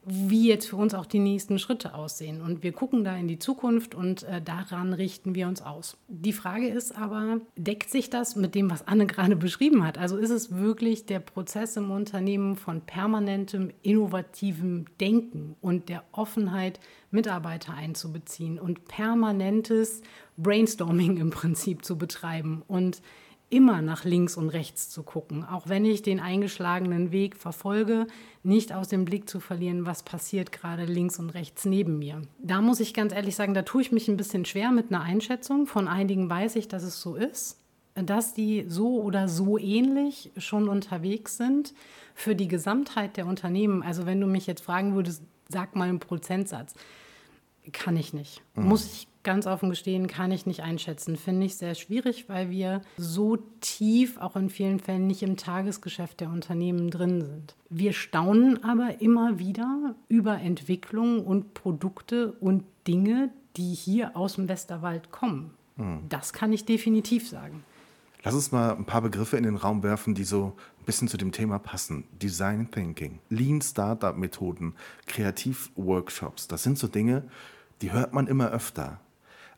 wie 0.08 0.48
jetzt 0.48 0.68
für 0.68 0.76
uns 0.76 0.94
auch 0.94 1.04
die 1.04 1.18
nächsten 1.18 1.58
Schritte 1.58 1.92
aussehen. 1.92 2.40
Und 2.40 2.62
wir 2.62 2.70
gucken 2.70 3.02
da 3.02 3.16
in 3.16 3.26
die 3.26 3.40
Zukunft 3.40 3.96
und 3.96 4.22
äh, 4.22 4.40
daran 4.40 4.92
richten 4.92 5.34
wir 5.34 5.48
uns 5.48 5.62
aus. 5.62 5.96
Die 6.06 6.32
Frage 6.32 6.68
ist 6.68 6.96
aber, 6.96 7.40
deckt 7.56 7.90
sich 7.90 8.08
das 8.08 8.36
mit 8.36 8.54
dem, 8.54 8.70
was 8.70 8.86
Anne 8.86 9.06
gerade 9.06 9.34
beschrieben 9.36 9.84
hat? 9.84 9.98
Also 9.98 10.16
ist 10.16 10.30
es 10.30 10.54
wirklich 10.54 11.06
der 11.06 11.18
Prozess 11.18 11.76
im 11.76 11.90
Unternehmen 11.90 12.54
von 12.54 12.82
permanentem, 12.82 13.72
innovativem 13.82 14.84
Denken 15.00 15.56
und 15.60 15.88
der 15.88 16.04
Offenheit, 16.12 16.78
Mitarbeiter 17.10 17.74
einzubeziehen 17.74 18.60
und 18.60 18.86
permanentes 18.86 20.02
Brainstorming 20.36 21.16
im 21.16 21.30
Prinzip 21.30 21.84
zu 21.84 21.98
betreiben 21.98 22.62
und 22.68 23.02
immer 23.48 23.80
nach 23.80 24.04
links 24.04 24.36
und 24.36 24.48
rechts 24.48 24.90
zu 24.90 25.02
gucken, 25.02 25.44
auch 25.44 25.68
wenn 25.68 25.84
ich 25.84 26.02
den 26.02 26.18
eingeschlagenen 26.18 27.12
Weg 27.12 27.36
verfolge, 27.36 28.06
nicht 28.42 28.72
aus 28.72 28.88
dem 28.88 29.04
Blick 29.04 29.28
zu 29.28 29.38
verlieren, 29.38 29.86
was 29.86 30.02
passiert 30.02 30.50
gerade 30.50 30.84
links 30.84 31.18
und 31.18 31.30
rechts 31.30 31.64
neben 31.64 31.98
mir. 31.98 32.22
Da 32.38 32.60
muss 32.60 32.80
ich 32.80 32.92
ganz 32.92 33.12
ehrlich 33.12 33.36
sagen, 33.36 33.54
da 33.54 33.62
tue 33.62 33.82
ich 33.82 33.92
mich 33.92 34.08
ein 34.08 34.16
bisschen 34.16 34.44
schwer 34.44 34.72
mit 34.72 34.90
einer 34.90 35.02
Einschätzung. 35.02 35.66
Von 35.66 35.86
einigen 35.86 36.28
weiß 36.28 36.56
ich, 36.56 36.66
dass 36.66 36.82
es 36.82 37.00
so 37.00 37.14
ist, 37.14 37.58
dass 37.94 38.34
die 38.34 38.64
so 38.68 39.00
oder 39.00 39.28
so 39.28 39.58
ähnlich 39.58 40.32
schon 40.36 40.68
unterwegs 40.68 41.36
sind 41.36 41.72
für 42.14 42.34
die 42.34 42.48
Gesamtheit 42.48 43.16
der 43.16 43.26
Unternehmen. 43.26 43.82
Also 43.82 44.06
wenn 44.06 44.20
du 44.20 44.26
mich 44.26 44.46
jetzt 44.46 44.62
fragen 44.62 44.94
würdest, 44.94 45.22
sag 45.48 45.76
mal 45.76 45.88
einen 45.88 46.00
Prozentsatz, 46.00 46.74
kann 47.72 47.96
ich 47.96 48.12
nicht. 48.12 48.42
Mhm. 48.54 48.68
Muss 48.68 48.86
ich 48.86 49.08
ganz 49.26 49.46
offen 49.46 49.68
gestehen, 49.68 50.06
kann 50.06 50.30
ich 50.30 50.46
nicht 50.46 50.62
einschätzen. 50.62 51.16
Finde 51.16 51.44
ich 51.44 51.56
sehr 51.56 51.74
schwierig, 51.74 52.28
weil 52.28 52.48
wir 52.48 52.80
so 52.96 53.36
tief 53.60 54.16
auch 54.18 54.36
in 54.36 54.48
vielen 54.48 54.78
Fällen 54.78 55.06
nicht 55.06 55.22
im 55.22 55.36
Tagesgeschäft 55.36 56.20
der 56.20 56.30
Unternehmen 56.30 56.90
drin 56.90 57.20
sind. 57.20 57.56
Wir 57.68 57.92
staunen 57.92 58.62
aber 58.64 59.02
immer 59.02 59.38
wieder 59.40 59.96
über 60.08 60.38
Entwicklungen 60.38 61.20
und 61.20 61.54
Produkte 61.54 62.32
und 62.32 62.62
Dinge, 62.86 63.30
die 63.56 63.74
hier 63.74 64.16
aus 64.16 64.36
dem 64.36 64.48
Westerwald 64.48 65.10
kommen. 65.10 65.50
Hm. 65.76 66.04
Das 66.08 66.32
kann 66.32 66.52
ich 66.52 66.64
definitiv 66.64 67.28
sagen. 67.28 67.64
Lass 68.22 68.34
uns 68.34 68.52
mal 68.52 68.76
ein 68.76 68.86
paar 68.86 69.02
Begriffe 69.02 69.36
in 69.36 69.42
den 69.42 69.56
Raum 69.56 69.82
werfen, 69.82 70.14
die 70.14 70.24
so 70.24 70.56
ein 70.80 70.84
bisschen 70.84 71.08
zu 71.08 71.16
dem 71.16 71.32
Thema 71.32 71.58
passen. 71.58 72.04
Design 72.22 72.70
Thinking, 72.70 73.18
Lean 73.28 73.60
Startup 73.60 74.16
Methoden, 74.16 74.74
Kreativworkshops. 75.06 76.46
Das 76.46 76.62
sind 76.62 76.78
so 76.78 76.86
Dinge, 76.86 77.24
die 77.82 77.92
hört 77.92 78.14
man 78.14 78.28
immer 78.28 78.50
öfter. 78.50 79.00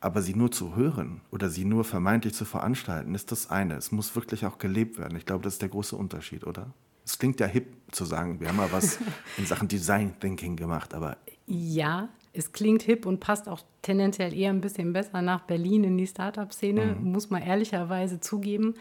Aber 0.00 0.22
sie 0.22 0.34
nur 0.34 0.52
zu 0.52 0.76
hören 0.76 1.20
oder 1.30 1.48
sie 1.48 1.64
nur 1.64 1.84
vermeintlich 1.84 2.34
zu 2.34 2.44
veranstalten, 2.44 3.14
ist 3.14 3.32
das 3.32 3.50
eine. 3.50 3.74
Es 3.74 3.90
muss 3.90 4.14
wirklich 4.14 4.46
auch 4.46 4.58
gelebt 4.58 4.98
werden. 4.98 5.16
Ich 5.16 5.26
glaube, 5.26 5.42
das 5.42 5.54
ist 5.54 5.62
der 5.62 5.68
große 5.68 5.96
Unterschied, 5.96 6.46
oder? 6.46 6.72
Es 7.04 7.18
klingt 7.18 7.40
ja 7.40 7.46
hip 7.46 7.66
zu 7.90 8.04
sagen, 8.04 8.38
wir 8.38 8.48
haben 8.48 8.56
mal 8.56 8.70
was 8.70 8.98
in 9.38 9.46
Sachen 9.46 9.66
Design 9.66 10.14
Thinking 10.20 10.56
gemacht, 10.56 10.94
aber. 10.94 11.16
Ja, 11.46 12.08
es 12.32 12.52
klingt 12.52 12.82
hip 12.82 13.06
und 13.06 13.18
passt 13.18 13.48
auch 13.48 13.62
tendenziell 13.82 14.34
eher 14.34 14.50
ein 14.50 14.60
bisschen 14.60 14.92
besser 14.92 15.22
nach 15.22 15.40
Berlin 15.42 15.84
in 15.84 15.98
die 15.98 16.06
Startup-Szene, 16.06 16.96
mhm. 16.98 17.12
muss 17.12 17.30
man 17.30 17.42
ehrlicherweise 17.42 18.20
zugeben. 18.20 18.74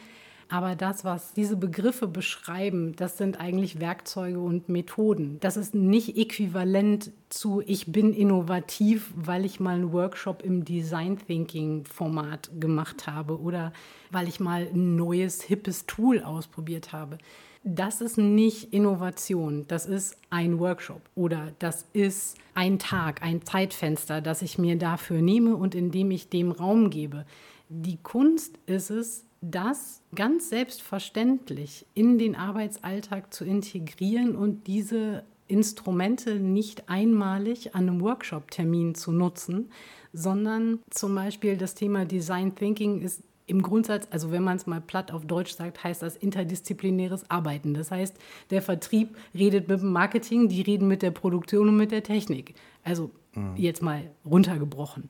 Aber 0.50 0.76
das, 0.76 1.04
was 1.04 1.34
diese 1.34 1.58
Begriffe 1.58 2.08
beschreiben, 2.08 2.96
das 2.96 3.18
sind 3.18 3.40
eigentlich 3.40 3.82
Werkzeuge 3.82 4.40
und 4.40 4.70
Methoden. 4.70 5.38
Das 5.42 5.58
ist 5.58 5.76
nicht 5.76 6.18
äquivalent 6.18 7.12
zu, 7.30 7.62
ich 7.66 7.92
bin 7.92 8.14
innovativ, 8.14 9.12
weil 9.16 9.44
ich 9.44 9.60
mal 9.60 9.76
einen 9.76 9.92
Workshop 9.92 10.44
im 10.44 10.64
Design 10.64 11.18
Thinking 11.18 11.84
Format 11.86 12.50
gemacht 12.60 13.08
habe 13.08 13.40
oder 13.42 13.74
weil 14.10 14.30
ich 14.30 14.40
mal 14.40 14.68
ein 14.74 14.96
neues, 14.96 15.42
hippes 15.42 15.86
Tool 15.86 16.22
ausprobiert 16.22 16.94
habe. 16.94 17.18
Das 17.66 18.00
ist 18.00 18.18
nicht 18.18 18.72
Innovation, 18.72 19.66
das 19.68 19.86
ist 19.86 20.16
ein 20.30 20.58
Workshop 20.60 21.02
oder 21.16 21.52
das 21.60 21.86
ist 21.92 22.38
ein 22.54 22.80
Tag, 22.80 23.22
ein 23.22 23.44
Zeitfenster, 23.44 24.22
das 24.22 24.42
ich 24.42 24.58
mir 24.58 24.78
dafür 24.78 25.22
nehme 25.22 25.58
und 25.58 25.76
in 25.76 25.92
dem 25.92 26.12
ich 26.12 26.30
dem 26.30 26.52
Raum 26.52 26.90
gebe. 26.90 27.26
Die 27.68 27.98
Kunst 27.98 28.58
ist 28.68 28.90
es, 28.90 29.27
das 29.42 30.02
ganz 30.16 30.50
selbstverständlich 30.50 31.86
in 31.94 32.18
den 32.18 32.36
Arbeitsalltag 32.36 33.34
zu 33.34 33.46
integrieren 33.46 34.36
und 34.36 34.68
diese 34.68 35.24
Instrumente 35.48 36.40
nicht 36.40 36.90
einmalig 36.90 37.74
an 37.74 37.88
einem 37.88 38.02
Workshop-Termin 38.02 38.96
zu 38.96 39.12
nutzen, 39.12 39.72
sondern 40.12 40.80
zum 40.90 41.16
Beispiel 41.16 41.58
das 41.58 41.76
Thema 41.76 42.06
Design 42.06 42.56
Thinking 42.56 43.02
ist 43.02 43.24
im 43.46 43.62
Grundsatz, 43.62 44.08
also 44.12 44.32
wenn 44.32 44.44
man 44.44 44.58
es 44.58 44.68
mal 44.68 44.82
platt 44.82 45.14
auf 45.14 45.26
Deutsch 45.26 45.54
sagt, 45.54 45.82
heißt 45.82 46.02
das 46.02 46.18
interdisziplinäres 46.18 47.32
Arbeiten. 47.32 47.74
Das 47.74 47.92
heißt, 47.92 48.18
der 48.50 48.62
Vertrieb 48.62 49.16
redet 49.34 49.70
mit 49.70 49.80
dem 49.80 49.94
Marketing, 49.94 50.50
die 50.50 50.62
reden 50.62 50.90
mit 50.90 51.02
der 51.02 51.12
Produktion 51.12 51.70
und 51.70 51.78
mit 51.78 51.92
der 51.92 52.04
Technik. 52.04 52.56
Also 52.84 53.10
mhm. 53.34 53.56
jetzt 53.56 53.82
mal 53.82 54.12
runtergebrochen 54.26 55.10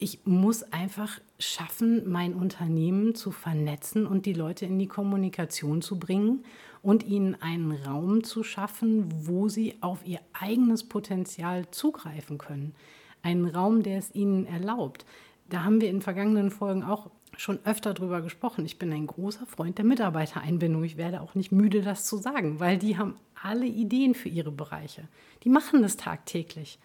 ich 0.00 0.20
muss 0.24 0.62
einfach 0.72 1.20
schaffen, 1.38 2.10
mein 2.10 2.34
Unternehmen 2.34 3.14
zu 3.14 3.30
vernetzen 3.30 4.06
und 4.06 4.24
die 4.24 4.32
Leute 4.32 4.64
in 4.64 4.78
die 4.78 4.86
Kommunikation 4.86 5.82
zu 5.82 5.98
bringen 5.98 6.42
und 6.82 7.04
ihnen 7.04 7.36
einen 7.40 7.72
Raum 7.72 8.24
zu 8.24 8.42
schaffen, 8.42 9.08
wo 9.26 9.48
sie 9.48 9.76
auf 9.82 10.04
ihr 10.06 10.20
eigenes 10.32 10.84
Potenzial 10.84 11.70
zugreifen 11.70 12.38
können. 12.38 12.74
Einen 13.22 13.46
Raum, 13.46 13.82
der 13.82 13.98
es 13.98 14.14
ihnen 14.14 14.46
erlaubt. 14.46 15.04
Da 15.50 15.64
haben 15.64 15.82
wir 15.82 15.90
in 15.90 16.00
vergangenen 16.00 16.50
Folgen 16.50 16.82
auch 16.82 17.10
schon 17.36 17.58
öfter 17.64 17.92
drüber 17.92 18.22
gesprochen. 18.22 18.64
Ich 18.64 18.78
bin 18.78 18.92
ein 18.94 19.06
großer 19.06 19.44
Freund 19.44 19.76
der 19.76 19.84
Mitarbeitereinbindung. 19.84 20.82
Ich 20.82 20.96
werde 20.96 21.20
auch 21.20 21.34
nicht 21.34 21.52
müde, 21.52 21.82
das 21.82 22.06
zu 22.06 22.16
sagen, 22.16 22.58
weil 22.58 22.78
die 22.78 22.96
haben 22.96 23.16
alle 23.42 23.66
Ideen 23.66 24.14
für 24.14 24.30
ihre 24.30 24.50
Bereiche. 24.50 25.08
Die 25.44 25.50
machen 25.50 25.82
das 25.82 25.98
tagtäglich. 25.98 26.78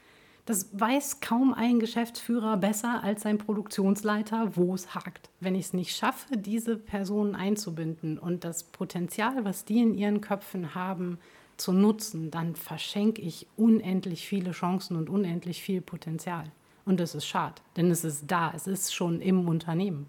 Das 0.45 0.69
weiß 0.79 1.21
kaum 1.21 1.55
ein 1.55 1.79
Geschäftsführer 1.79 2.57
besser 2.57 3.03
als 3.03 3.23
sein 3.23 3.39
Produktionsleiter, 3.39 4.55
wo 4.55 4.75
es 4.75 4.93
hakt. 4.93 5.29
Wenn 5.39 5.55
ich 5.55 5.65
es 5.65 5.73
nicht 5.73 5.95
schaffe, 5.95 6.37
diese 6.37 6.77
Personen 6.77 7.33
einzubinden 7.33 8.19
und 8.19 8.43
das 8.43 8.63
Potenzial, 8.63 9.43
was 9.43 9.65
die 9.65 9.81
in 9.81 9.95
ihren 9.95 10.21
Köpfen 10.21 10.75
haben, 10.75 11.17
zu 11.57 11.71
nutzen, 11.71 12.31
dann 12.31 12.55
verschenke 12.55 13.21
ich 13.21 13.47
unendlich 13.55 14.27
viele 14.27 14.51
Chancen 14.51 14.97
und 14.97 15.09
unendlich 15.09 15.63
viel 15.63 15.81
Potenzial. 15.81 16.51
Und 16.85 16.99
das 16.99 17.15
ist 17.15 17.25
schade, 17.25 17.55
denn 17.75 17.89
es 17.89 18.03
ist 18.03 18.25
da, 18.27 18.51
es 18.53 18.67
ist 18.67 18.93
schon 18.93 19.21
im 19.21 19.47
Unternehmen. 19.47 20.05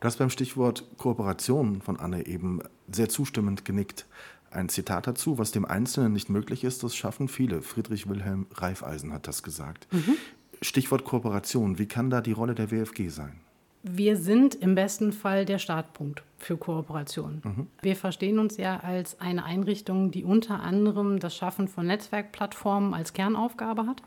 Du 0.00 0.06
hast 0.06 0.18
beim 0.18 0.30
Stichwort 0.30 0.84
Kooperation 0.98 1.80
von 1.80 1.98
Anne 1.98 2.26
eben 2.26 2.60
sehr 2.90 3.08
zustimmend 3.08 3.64
genickt. 3.64 4.06
Ein 4.52 4.68
Zitat 4.68 5.06
dazu, 5.06 5.38
was 5.38 5.50
dem 5.50 5.64
Einzelnen 5.64 6.12
nicht 6.12 6.28
möglich 6.28 6.62
ist, 6.62 6.82
das 6.82 6.94
schaffen 6.94 7.28
viele. 7.28 7.62
Friedrich 7.62 8.08
Wilhelm 8.08 8.46
Reifeisen 8.52 9.12
hat 9.12 9.26
das 9.26 9.42
gesagt. 9.42 9.86
Mhm. 9.92 10.16
Stichwort 10.60 11.04
Kooperation, 11.04 11.78
wie 11.78 11.86
kann 11.86 12.10
da 12.10 12.20
die 12.20 12.32
Rolle 12.32 12.54
der 12.54 12.70
WFG 12.70 13.08
sein? 13.08 13.40
Wir 13.82 14.16
sind 14.16 14.54
im 14.54 14.76
besten 14.76 15.12
Fall 15.12 15.44
der 15.44 15.58
Startpunkt 15.58 16.22
für 16.38 16.56
Kooperation. 16.56 17.40
Mhm. 17.42 17.66
Wir 17.80 17.96
verstehen 17.96 18.38
uns 18.38 18.56
ja 18.56 18.78
als 18.78 19.18
eine 19.20 19.44
Einrichtung, 19.44 20.10
die 20.10 20.22
unter 20.22 20.60
anderem 20.60 21.18
das 21.18 21.34
Schaffen 21.34 21.66
von 21.66 21.86
Netzwerkplattformen 21.86 22.94
als 22.94 23.12
Kernaufgabe 23.12 23.86
hat. 23.86 24.02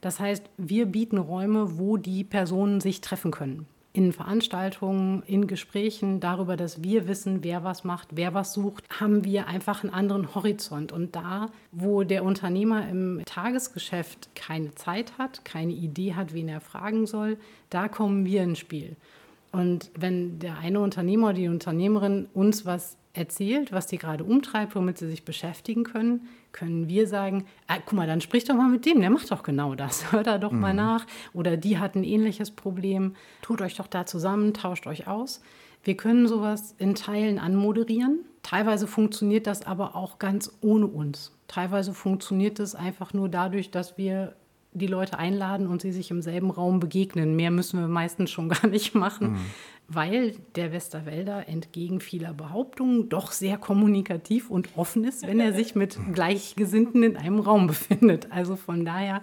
Das 0.00 0.20
heißt, 0.20 0.44
wir 0.56 0.86
bieten 0.86 1.18
Räume, 1.18 1.78
wo 1.78 1.98
die 1.98 2.24
Personen 2.24 2.80
sich 2.80 3.02
treffen 3.02 3.30
können 3.30 3.66
in 3.92 4.12
Veranstaltungen, 4.12 5.22
in 5.26 5.46
Gesprächen 5.48 6.20
darüber, 6.20 6.56
dass 6.56 6.82
wir 6.82 7.08
wissen, 7.08 7.42
wer 7.42 7.64
was 7.64 7.82
macht, 7.82 8.08
wer 8.12 8.34
was 8.34 8.52
sucht, 8.52 8.84
haben 9.00 9.24
wir 9.24 9.48
einfach 9.48 9.82
einen 9.82 9.92
anderen 9.92 10.34
Horizont. 10.34 10.92
Und 10.92 11.16
da, 11.16 11.50
wo 11.72 12.04
der 12.04 12.24
Unternehmer 12.24 12.88
im 12.88 13.22
Tagesgeschäft 13.24 14.34
keine 14.36 14.74
Zeit 14.76 15.18
hat, 15.18 15.44
keine 15.44 15.72
Idee 15.72 16.14
hat, 16.14 16.34
wen 16.34 16.48
er 16.48 16.60
fragen 16.60 17.06
soll, 17.06 17.36
da 17.68 17.88
kommen 17.88 18.24
wir 18.24 18.44
ins 18.44 18.60
Spiel. 18.60 18.96
Und 19.50 19.90
wenn 19.96 20.38
der 20.38 20.58
eine 20.58 20.78
Unternehmer 20.78 21.28
oder 21.28 21.34
die 21.34 21.48
Unternehmerin 21.48 22.28
uns 22.32 22.64
was 22.64 22.96
erzählt, 23.12 23.72
was 23.72 23.88
die 23.88 23.98
gerade 23.98 24.22
umtreibt, 24.22 24.76
womit 24.76 24.98
sie 24.98 25.08
sich 25.08 25.24
beschäftigen 25.24 25.82
können, 25.82 26.28
können 26.52 26.88
wir 26.88 27.06
sagen, 27.06 27.46
ah, 27.66 27.78
guck 27.84 27.94
mal, 27.94 28.06
dann 28.06 28.20
sprich 28.20 28.44
doch 28.44 28.54
mal 28.54 28.68
mit 28.68 28.86
dem, 28.86 29.00
der 29.00 29.10
macht 29.10 29.30
doch 29.30 29.42
genau 29.42 29.74
das, 29.74 30.12
hört 30.12 30.26
da 30.26 30.38
doch 30.38 30.52
mhm. 30.52 30.60
mal 30.60 30.74
nach. 30.74 31.06
Oder 31.32 31.56
die 31.56 31.78
hat 31.78 31.94
ein 31.94 32.04
ähnliches 32.04 32.50
Problem, 32.50 33.14
tut 33.42 33.60
euch 33.62 33.76
doch 33.76 33.86
da 33.86 34.06
zusammen, 34.06 34.54
tauscht 34.54 34.86
euch 34.86 35.06
aus. 35.06 35.40
Wir 35.82 35.96
können 35.96 36.28
sowas 36.28 36.74
in 36.78 36.94
Teilen 36.94 37.38
anmoderieren. 37.38 38.20
Teilweise 38.42 38.86
funktioniert 38.86 39.46
das 39.46 39.66
aber 39.66 39.96
auch 39.96 40.18
ganz 40.18 40.52
ohne 40.60 40.86
uns. 40.86 41.32
Teilweise 41.48 41.94
funktioniert 41.94 42.60
es 42.60 42.74
einfach 42.74 43.14
nur 43.14 43.28
dadurch, 43.28 43.70
dass 43.70 43.96
wir 43.96 44.34
die 44.72 44.86
Leute 44.86 45.18
einladen 45.18 45.66
und 45.66 45.82
sie 45.82 45.90
sich 45.90 46.10
im 46.10 46.22
selben 46.22 46.50
Raum 46.50 46.78
begegnen. 46.78 47.34
Mehr 47.34 47.50
müssen 47.50 47.80
wir 47.80 47.88
meistens 47.88 48.30
schon 48.30 48.48
gar 48.50 48.66
nicht 48.66 48.94
machen. 48.94 49.32
Mhm 49.32 49.40
weil 49.92 50.36
der 50.54 50.72
Westerwälder 50.72 51.48
entgegen 51.48 52.00
vieler 52.00 52.32
Behauptungen 52.32 53.08
doch 53.08 53.32
sehr 53.32 53.58
kommunikativ 53.58 54.48
und 54.48 54.68
offen 54.76 55.04
ist, 55.04 55.26
wenn 55.26 55.40
er 55.40 55.52
sich 55.52 55.74
mit 55.74 55.98
Gleichgesinnten 56.12 57.02
in 57.02 57.16
einem 57.16 57.40
Raum 57.40 57.66
befindet. 57.66 58.30
Also 58.30 58.54
von 58.54 58.84
daher 58.84 59.22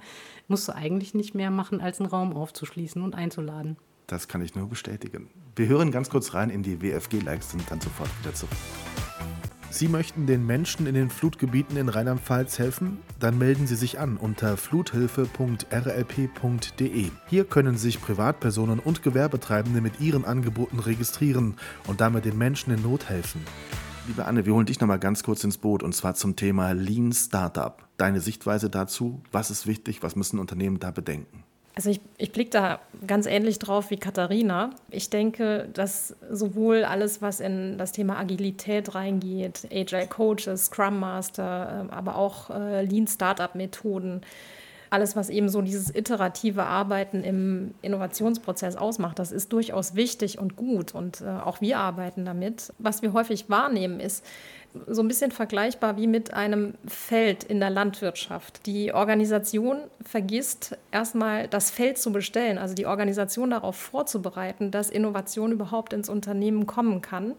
musst 0.49 0.67
du 0.67 0.75
eigentlich 0.75 1.13
nicht 1.13 1.33
mehr 1.33 1.51
machen, 1.51 1.79
als 1.79 2.01
einen 2.01 2.09
Raum 2.09 2.35
aufzuschließen 2.35 3.01
und 3.01 3.15
einzuladen. 3.15 3.77
Das 4.07 4.27
kann 4.27 4.41
ich 4.41 4.55
nur 4.55 4.67
bestätigen. 4.67 5.29
Wir 5.55 5.67
hören 5.67 5.91
ganz 5.91 6.09
kurz 6.09 6.33
rein 6.33 6.49
in 6.49 6.63
die 6.63 6.81
WFG-Likes 6.81 7.53
und 7.53 7.69
dann 7.71 7.79
sofort 7.79 8.09
wieder 8.21 8.33
zurück. 8.33 8.57
Sie 9.69 9.89
möchten 9.89 10.27
den 10.27 10.45
Menschen 10.45 10.87
in 10.87 10.95
den 10.95 11.09
Flutgebieten 11.09 11.75
in 11.77 11.89
Rheinland-Pfalz 11.89 12.57
helfen? 12.57 12.99
Dann 13.19 13.37
melden 13.37 13.67
Sie 13.67 13.75
sich 13.75 13.99
an 13.99 14.15
unter 14.17 14.55
fluthilfe.rlp.de. 14.57 17.11
Hier 17.27 17.45
können 17.45 17.77
sich 17.77 18.01
Privatpersonen 18.01 18.79
und 18.79 19.03
Gewerbetreibende 19.03 19.81
mit 19.81 19.99
ihren 19.99 20.25
Angeboten 20.25 20.79
registrieren 20.79 21.57
und 21.85 22.01
damit 22.01 22.25
den 22.25 22.37
Menschen 22.37 22.73
in 22.73 22.81
Not 22.81 23.09
helfen. 23.09 23.41
Liebe 24.07 24.25
Anne, 24.25 24.45
wir 24.45 24.53
holen 24.53 24.65
dich 24.65 24.79
nochmal 24.79 24.99
ganz 24.99 25.21
kurz 25.21 25.43
ins 25.43 25.57
Boot 25.57 25.83
und 25.83 25.93
zwar 25.93 26.15
zum 26.15 26.37
Thema 26.37 26.71
Lean 26.71 27.11
Startup. 27.11 27.83
Deine 27.97 28.21
Sichtweise 28.21 28.69
dazu, 28.69 29.21
was 29.33 29.51
ist 29.51 29.67
wichtig, 29.67 30.01
was 30.01 30.15
müssen 30.15 30.39
Unternehmen 30.39 30.79
da 30.79 30.91
bedenken? 30.91 31.43
Also 31.77 31.91
ich, 31.91 32.01
ich 32.17 32.31
blicke 32.31 32.49
da 32.49 32.79
ganz 33.05 33.27
ähnlich 33.27 33.59
drauf 33.59 33.91
wie 33.91 33.97
Katharina. 33.97 34.71
Ich 34.89 35.11
denke, 35.11 35.69
dass 35.73 36.15
sowohl 36.31 36.83
alles, 36.83 37.21
was 37.21 37.39
in 37.39 37.77
das 37.77 37.91
Thema 37.91 38.17
Agilität 38.17 38.95
reingeht, 38.95 39.67
Agile 39.71 40.07
Coaches, 40.07 40.65
Scrum 40.65 40.99
Master, 40.99 41.81
ähm, 41.81 41.91
aber 41.91 42.15
auch 42.15 42.49
äh, 42.49 42.83
Lean 42.83 43.05
Startup 43.05 43.53
Methoden, 43.53 44.21
alles, 44.89 45.15
was 45.15 45.29
eben 45.29 45.49
so 45.49 45.61
dieses 45.61 45.93
iterative 45.93 46.63
Arbeiten 46.63 47.23
im 47.23 47.75
Innovationsprozess 47.83 48.75
ausmacht, 48.75 49.19
das 49.19 49.31
ist 49.31 49.53
durchaus 49.53 49.93
wichtig 49.93 50.39
und 50.39 50.55
gut 50.55 50.95
und 50.95 51.21
äh, 51.21 51.27
auch 51.27 51.61
wir 51.61 51.77
arbeiten 51.77 52.25
damit. 52.25 52.73
Was 52.79 53.03
wir 53.03 53.13
häufig 53.13 53.51
wahrnehmen 53.51 53.99
ist, 53.99 54.25
so 54.85 55.01
ein 55.01 55.07
bisschen 55.07 55.31
vergleichbar 55.31 55.97
wie 55.97 56.07
mit 56.07 56.33
einem 56.33 56.75
Feld 56.87 57.43
in 57.43 57.59
der 57.59 57.69
Landwirtschaft. 57.69 58.65
Die 58.65 58.93
Organisation 58.93 59.79
vergisst 60.01 60.77
erstmal 60.91 61.47
das 61.47 61.71
Feld 61.71 61.97
zu 61.97 62.11
bestellen, 62.11 62.57
also 62.57 62.75
die 62.75 62.85
Organisation 62.85 63.49
darauf 63.49 63.75
vorzubereiten, 63.75 64.71
dass 64.71 64.89
Innovation 64.89 65.51
überhaupt 65.51 65.93
ins 65.93 66.09
Unternehmen 66.09 66.67
kommen 66.67 67.01
kann. 67.01 67.33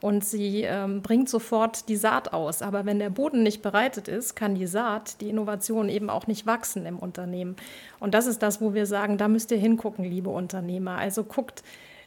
Und 0.00 0.22
sie 0.22 0.62
ähm, 0.62 1.00
bringt 1.00 1.30
sofort 1.30 1.88
die 1.88 1.96
Saat 1.96 2.34
aus. 2.34 2.60
Aber 2.60 2.84
wenn 2.84 2.98
der 2.98 3.08
Boden 3.08 3.42
nicht 3.42 3.62
bereitet 3.62 4.06
ist, 4.06 4.34
kann 4.34 4.54
die 4.54 4.66
Saat, 4.66 5.22
die 5.22 5.30
Innovation 5.30 5.88
eben 5.88 6.10
auch 6.10 6.26
nicht 6.26 6.44
wachsen 6.44 6.84
im 6.84 6.98
Unternehmen. 6.98 7.56
Und 8.00 8.12
das 8.12 8.26
ist 8.26 8.42
das, 8.42 8.60
wo 8.60 8.74
wir 8.74 8.84
sagen, 8.84 9.16
da 9.16 9.28
müsst 9.28 9.50
ihr 9.50 9.56
hingucken, 9.56 10.04
liebe 10.04 10.28
Unternehmer. 10.28 10.98
Also 10.98 11.24
guckt, 11.24 11.62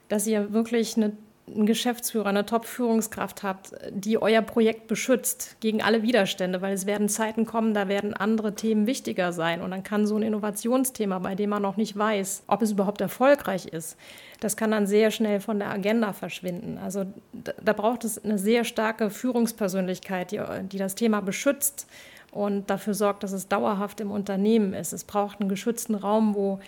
dass 0.10 0.27
ihr 0.27 0.53
wirklich 0.53 0.95
eine 0.95 1.13
einen 1.47 1.65
Geschäftsführer, 1.65 2.27
eine 2.27 2.45
Top-Führungskraft 2.45 3.41
habt, 3.41 3.71
die 3.89 4.21
euer 4.21 4.41
Projekt 4.41 4.88
beschützt 4.88 5.55
gegen 5.62 5.81
alle 5.81 6.03
Widerstände, 6.03 6.62
weil 6.62 6.73
es 6.73 6.86
werden 6.86 7.07
Zeiten 7.07 7.45
kommen, 7.45 7.73
da 7.73 7.88
werden 7.88 8.13
andere 8.13 8.53
Themen 8.53 8.86
wichtiger 8.86 9.31
sein. 9.31 9.62
Und 9.62 9.71
dann 9.71 9.83
kann 9.83 10.05
so 10.05 10.17
ein 10.17 10.23
Innovationsthema, 10.23 11.19
bei 11.19 11.36
dem 11.36 11.49
man 11.49 11.62
noch 11.62 11.77
nicht 11.77 11.97
weiß, 11.97 12.43
ob 12.47 12.62
es 12.62 12.71
überhaupt 12.71 12.99
erfolgreich 12.99 13.65
ist, 13.65 13.97
das 14.39 14.57
kann 14.57 14.71
dann 14.71 14.88
sehr 14.88 15.10
schnell 15.10 15.39
von 15.39 15.60
der 15.60 15.71
Agenda 15.71 16.13
verschwinden. 16.13 16.77
Also 16.77 17.05
da, 17.33 17.73
braucht 17.73 18.03
es 18.03 18.23
eine 18.23 18.38
sehr 18.38 18.65
starke 18.65 19.10
Führungspersönlichkeit, 19.10 20.31
die, 20.31 20.41
die 20.69 20.77
das 20.77 20.95
Thema 20.95 21.21
beschützt 21.21 21.88
und 22.31 22.69
dafür 22.69 22.93
sorgt, 22.93 23.23
dass 23.23 23.31
es 23.31 23.47
dauerhaft 23.47 23.99
im 24.01 24.12
Unternehmen 24.12 24.73
ist. 24.73 24.93
Es 24.93 25.05
braucht 25.05 25.39
einen 25.39 25.49
geschützten 25.49 25.95
Raum, 25.95 26.36
wo 26.36 26.60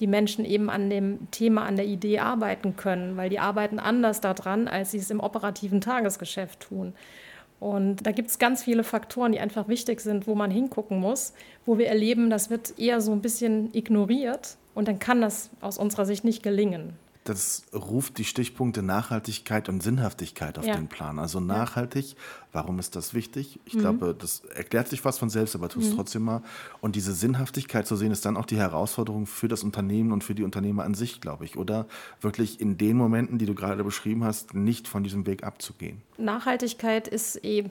die 0.00 0.06
Menschen 0.06 0.44
eben 0.44 0.70
an 0.70 0.90
dem 0.90 1.30
Thema, 1.30 1.64
an 1.64 1.76
der 1.76 1.86
Idee 1.86 2.18
arbeiten 2.18 2.76
können, 2.76 3.16
weil 3.16 3.30
die 3.30 3.38
arbeiten 3.38 3.78
anders 3.78 4.20
daran, 4.20 4.68
als 4.68 4.90
sie 4.90 4.98
es 4.98 5.10
im 5.10 5.20
operativen 5.20 5.80
Tagesgeschäft 5.80 6.60
tun. 6.60 6.92
Und 7.60 8.06
da 8.06 8.10
gibt 8.10 8.30
es 8.30 8.38
ganz 8.38 8.62
viele 8.62 8.84
Faktoren, 8.84 9.32
die 9.32 9.40
einfach 9.40 9.68
wichtig 9.68 10.00
sind, 10.00 10.26
wo 10.26 10.34
man 10.34 10.50
hingucken 10.50 10.98
muss, 10.98 11.32
wo 11.64 11.78
wir 11.78 11.86
erleben, 11.86 12.28
das 12.28 12.50
wird 12.50 12.78
eher 12.78 13.00
so 13.00 13.12
ein 13.12 13.22
bisschen 13.22 13.70
ignoriert 13.72 14.56
und 14.74 14.88
dann 14.88 14.98
kann 14.98 15.20
das 15.20 15.50
aus 15.60 15.78
unserer 15.78 16.04
Sicht 16.04 16.24
nicht 16.24 16.42
gelingen 16.42 16.98
das 17.24 17.64
ruft 17.72 18.18
die 18.18 18.24
Stichpunkte 18.24 18.82
Nachhaltigkeit 18.82 19.70
und 19.70 19.82
Sinnhaftigkeit 19.82 20.58
auf 20.58 20.66
ja. 20.66 20.76
den 20.76 20.88
Plan. 20.88 21.18
Also 21.18 21.40
nachhaltig, 21.40 22.16
warum 22.52 22.78
ist 22.78 22.96
das 22.96 23.14
wichtig? 23.14 23.58
Ich 23.64 23.74
mhm. 23.74 23.78
glaube, 23.78 24.16
das 24.18 24.40
erklärt 24.54 24.88
sich 24.88 25.00
fast 25.00 25.18
von 25.18 25.30
selbst, 25.30 25.54
aber 25.54 25.70
tu 25.70 25.80
es 25.80 25.90
mhm. 25.90 25.96
trotzdem 25.96 26.22
mal. 26.22 26.42
Und 26.82 26.96
diese 26.96 27.14
Sinnhaftigkeit 27.14 27.86
zu 27.86 27.96
sehen, 27.96 28.12
ist 28.12 28.26
dann 28.26 28.36
auch 28.36 28.44
die 28.44 28.58
Herausforderung 28.58 29.26
für 29.26 29.48
das 29.48 29.64
Unternehmen 29.64 30.12
und 30.12 30.22
für 30.22 30.34
die 30.34 30.42
Unternehmer 30.42 30.84
an 30.84 30.92
sich, 30.92 31.22
glaube 31.22 31.46
ich. 31.46 31.56
Oder 31.56 31.86
wirklich 32.20 32.60
in 32.60 32.76
den 32.76 32.98
Momenten, 32.98 33.38
die 33.38 33.46
du 33.46 33.54
gerade 33.54 33.82
beschrieben 33.84 34.22
hast, 34.22 34.52
nicht 34.52 34.86
von 34.86 35.02
diesem 35.02 35.26
Weg 35.26 35.44
abzugehen. 35.44 36.02
Nachhaltigkeit 36.18 37.08
ist 37.08 37.36
eben 37.36 37.70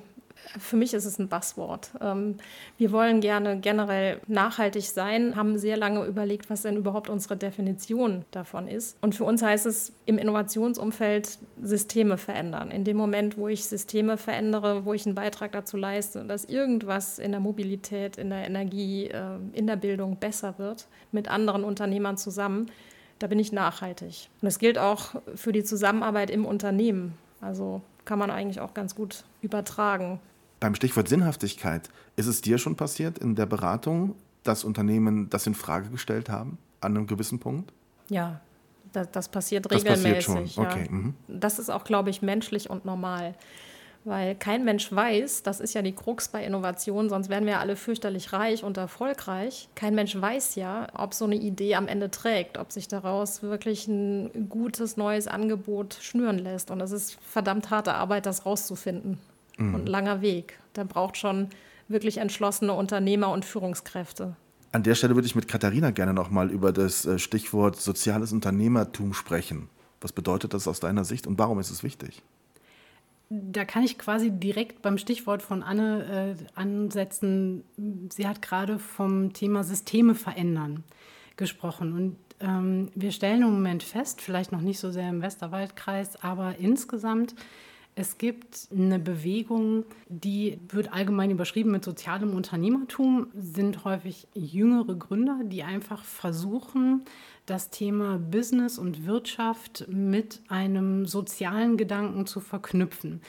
für 0.60 0.75
mich 0.75 0.93
ist 0.93 1.06
es 1.06 1.19
ein 1.19 1.27
Buzzword. 1.27 1.91
Ähm, 2.01 2.38
wir 2.77 2.91
wollen 2.91 3.21
gerne 3.21 3.60
generell 3.60 4.19
nachhaltig 4.27 4.89
sein, 4.89 5.36
haben 5.36 5.58
sehr 5.58 5.77
lange 5.77 6.06
überlegt, 6.06 6.49
was 6.49 6.63
denn 6.63 6.77
überhaupt 6.77 7.10
unsere 7.10 7.38
Definition 7.38 8.25
davon 8.32 8.67
ist. 8.67 8.97
Und 9.01 9.15
für 9.15 9.23
uns 9.23 9.41
heißt 9.41 9.65
es 9.65 9.93
im 10.06 10.17
Innovationsumfeld 10.17 11.39
Systeme 11.62 12.17
verändern. 12.17 12.71
In 12.71 12.84
dem 12.84 12.97
Moment, 12.97 13.38
wo 13.38 13.47
ich 13.47 13.65
Systeme 13.65 14.17
verändere, 14.17 14.86
wo 14.86 14.93
ich 14.93 15.06
einen 15.06 15.15
Beitrag 15.15 15.51
dazu 15.51 15.77
leiste, 15.77 16.25
dass 16.25 16.45
irgendwas 16.45 17.19
in 17.19 17.32
der 17.32 17.39
Mobilität, 17.39 18.17
in 18.17 18.29
der 18.29 18.45
Energie, 18.45 19.08
äh, 19.08 19.38
in 19.53 19.67
der 19.67 19.77
Bildung 19.77 20.17
besser 20.17 20.56
wird, 20.58 20.88
mit 21.12 21.27
anderen 21.27 21.63
Unternehmern 21.63 22.17
zusammen, 22.17 22.67
da 23.19 23.27
bin 23.27 23.39
ich 23.39 23.51
nachhaltig. 23.51 24.29
Und 24.41 24.45
das 24.45 24.60
gilt 24.60 24.77
auch 24.77 25.15
für 25.36 25.51
die 25.53 25.63
Zusammenarbeit 25.63 26.29
im 26.29 26.45
Unternehmen. 26.45 27.17
Also 27.39 27.82
kann 28.06 28.19
man 28.19 28.32
eigentlich 28.32 28.60
auch 28.60 28.73
ganz 28.73 28.95
gut 28.95 29.23
übertragen. 29.41 30.19
Beim 30.63 30.76
Stichwort 30.76 31.10
Sinnhaftigkeit, 31.10 31.89
ist 32.15 32.28
es 32.28 32.39
dir 32.39 32.58
schon 32.58 32.78
passiert 32.78 33.17
in 33.17 33.36
der 33.36 33.45
Beratung, 33.45 34.15
dass 34.43 34.63
Unternehmen 34.63 35.30
das 35.30 35.45
in 35.45 35.56
Frage 35.56 35.89
gestellt 35.89 36.30
haben 36.30 36.58
an 36.80 36.95
einem 36.95 37.06
gewissen 37.06 37.38
Punkt? 37.38 37.73
Ja, 38.08 38.39
das, 38.93 39.12
das 39.12 39.28
passiert 39.28 39.65
das 39.65 39.84
regelmäßig. 39.84 40.26
Passiert 40.26 40.49
schon. 40.52 40.65
Okay. 40.65 40.86
Ja. 40.86 40.91
Mhm. 40.91 41.15
Das 41.28 41.60
ist 41.60 41.69
auch, 41.69 41.84
glaube 41.84 42.12
ich, 42.12 42.21
menschlich 42.21 42.69
und 42.69 42.86
normal. 42.86 43.36
Weil 44.06 44.36
kein 44.36 44.63
Mensch 44.63 44.89
weiß, 44.89 45.43
das 45.43 45.60
ist 45.60 45.73
ja 45.73 45.82
die 45.82 45.91
Krux 45.91 46.30
bei 46.30 46.45
Innovation, 46.45 47.10
sonst 47.10 47.28
wären 47.28 47.45
wir 47.45 47.60
alle 47.60 47.76
fürchterlich 47.76 48.32
reich 48.32 48.63
und 48.63 48.78
erfolgreich. 48.78 49.67
Kein 49.76 49.95
Mensch 49.95 50.15
weiß 50.15 50.56
ja, 50.56 50.88
ob 50.93 51.13
so 51.13 51.26
eine 51.26 51.36
Idee 51.36 51.76
am 51.76 51.89
Ende 51.89 52.10
trägt, 52.10 52.58
ob 52.58 52.71
sich 52.71 52.88
daraus 52.88 53.43
wirklich 53.43 53.89
ein 53.89 54.47
gutes 54.47 54.95
neues 54.95 55.28
Angebot 55.28 55.97
schnüren 55.99 56.39
lässt. 56.39 56.71
Und 56.71 56.80
es 56.80 56.91
ist 56.91 57.17
verdammt 57.21 57.69
harte 57.69 57.95
Arbeit, 57.95 58.26
das 58.26 58.45
rauszufinden. 58.45 59.19
Mhm. 59.58 59.76
Und 59.76 59.82
ein 59.82 59.88
langer 59.88 60.22
Weg. 60.22 60.60
Da 60.74 60.84
braucht 60.84 61.18
schon 61.18 61.50
wirklich 61.88 62.18
entschlossene 62.18 62.74
Unternehmer 62.74 63.30
und 63.32 63.46
Führungskräfte. 63.46 64.36
An 64.72 64.84
der 64.84 64.96
Stelle 64.96 65.16
würde 65.16 65.28
ich 65.28 65.36
mit 65.36 65.48
Katharina 65.48 65.92
gerne 65.92 66.13
nochmal 66.13 66.50
über 66.50 66.72
das 66.72 67.06
äh, 67.06 67.20
Stichwort 67.20 67.80
soziales 67.80 68.34
Unternehmertum 68.34 69.13
sprechen. 69.13 69.70
Was 70.02 70.12
bedeutet 70.12 70.54
das 70.54 70.68
aus 70.68 70.80
deiner 70.80 71.06
Sicht 71.06 71.28
und 71.28 71.38
warum 71.38 71.60
ist 71.60 71.70
es 71.70 71.84
wichtig? 71.84 72.24
Da 73.30 73.66
kann 73.66 73.84
ich 73.84 73.98
quasi 73.98 74.32
direkt 74.32 74.82
beim 74.82 74.98
Stichwort 74.98 75.42
von 75.42 75.63
Anne 75.63 76.36
äh, 76.39 76.60
ansetzen. 76.60 77.63
Sie 78.12 78.28
hat 78.28 78.42
gerade 78.42 78.80
vom 78.80 79.34
Thema 79.34 79.63
Systeme 79.63 80.13
verändern 80.13 80.84
gesprochen. 81.38 81.94
Und 81.94 82.16
ähm, 82.39 82.89
wir 82.96 83.12
stellen 83.12 83.42
im 83.42 83.54
Moment 83.54 83.84
fest, 83.84 84.22
vielleicht 84.22 84.52
noch 84.52 84.62
nicht 84.62 84.80
so 84.80 84.92
sehr 84.92 85.10
im 85.10 85.22
Westerwaldkreis, 85.22 86.22
aber 86.22 86.58
insgesamt, 86.60 87.34
es 87.95 88.17
gibt 88.17 88.67
eine 88.71 88.97
Bewegung, 88.97 89.86
die 90.08 90.60
wird 90.69 90.91
allgemein 90.91 91.29
überschrieben 91.32 91.71
mit 91.71 91.84
sozialem 91.84 92.34
Unternehmertum, 92.34 93.27
sind 93.36 93.86
häufig 93.86 94.27
jüngere 94.34 94.95
Gründer, 94.95 95.41
die 95.43 95.63
einfach 95.63 96.03
versuchen, 96.03 97.03
das 97.45 97.69
Thema 97.69 98.17
Business 98.17 98.79
und 98.79 99.06
Wirtschaft 99.06 99.86
mit 99.89 100.41
einem 100.47 101.06
sozialen 101.06 101.77
Gedanken 101.77 102.25
zu 102.25 102.39
verknüpfen. 102.39 103.21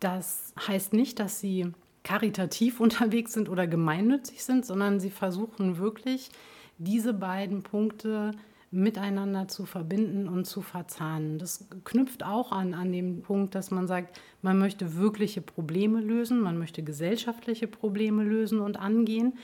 Das 0.00 0.52
heißt 0.66 0.92
nicht, 0.92 1.18
dass 1.18 1.40
sie 1.40 1.72
karitativ 2.04 2.80
unterwegs 2.80 3.32
sind 3.32 3.48
oder 3.48 3.66
gemeinnützig 3.66 4.44
sind, 4.44 4.66
sondern 4.66 5.00
sie 5.00 5.10
versuchen 5.10 5.78
wirklich, 5.78 6.30
diese 6.78 7.12
beiden 7.12 7.62
Punkte 7.62 8.32
miteinander 8.70 9.48
zu 9.48 9.66
verbinden 9.66 10.28
und 10.28 10.44
zu 10.44 10.62
verzahnen. 10.62 11.38
Das 11.38 11.66
knüpft 11.84 12.24
auch 12.24 12.52
an, 12.52 12.72
an 12.72 12.92
den 12.92 13.22
Punkt, 13.22 13.54
dass 13.54 13.70
man 13.70 13.88
sagt, 13.88 14.20
man 14.42 14.58
möchte 14.58 14.96
wirkliche 14.96 15.40
Probleme 15.40 16.00
lösen, 16.00 16.40
man 16.40 16.56
möchte 16.56 16.82
gesellschaftliche 16.82 17.66
Probleme 17.66 18.22
lösen 18.22 18.60
und 18.60 18.76
angehen, 18.76 19.34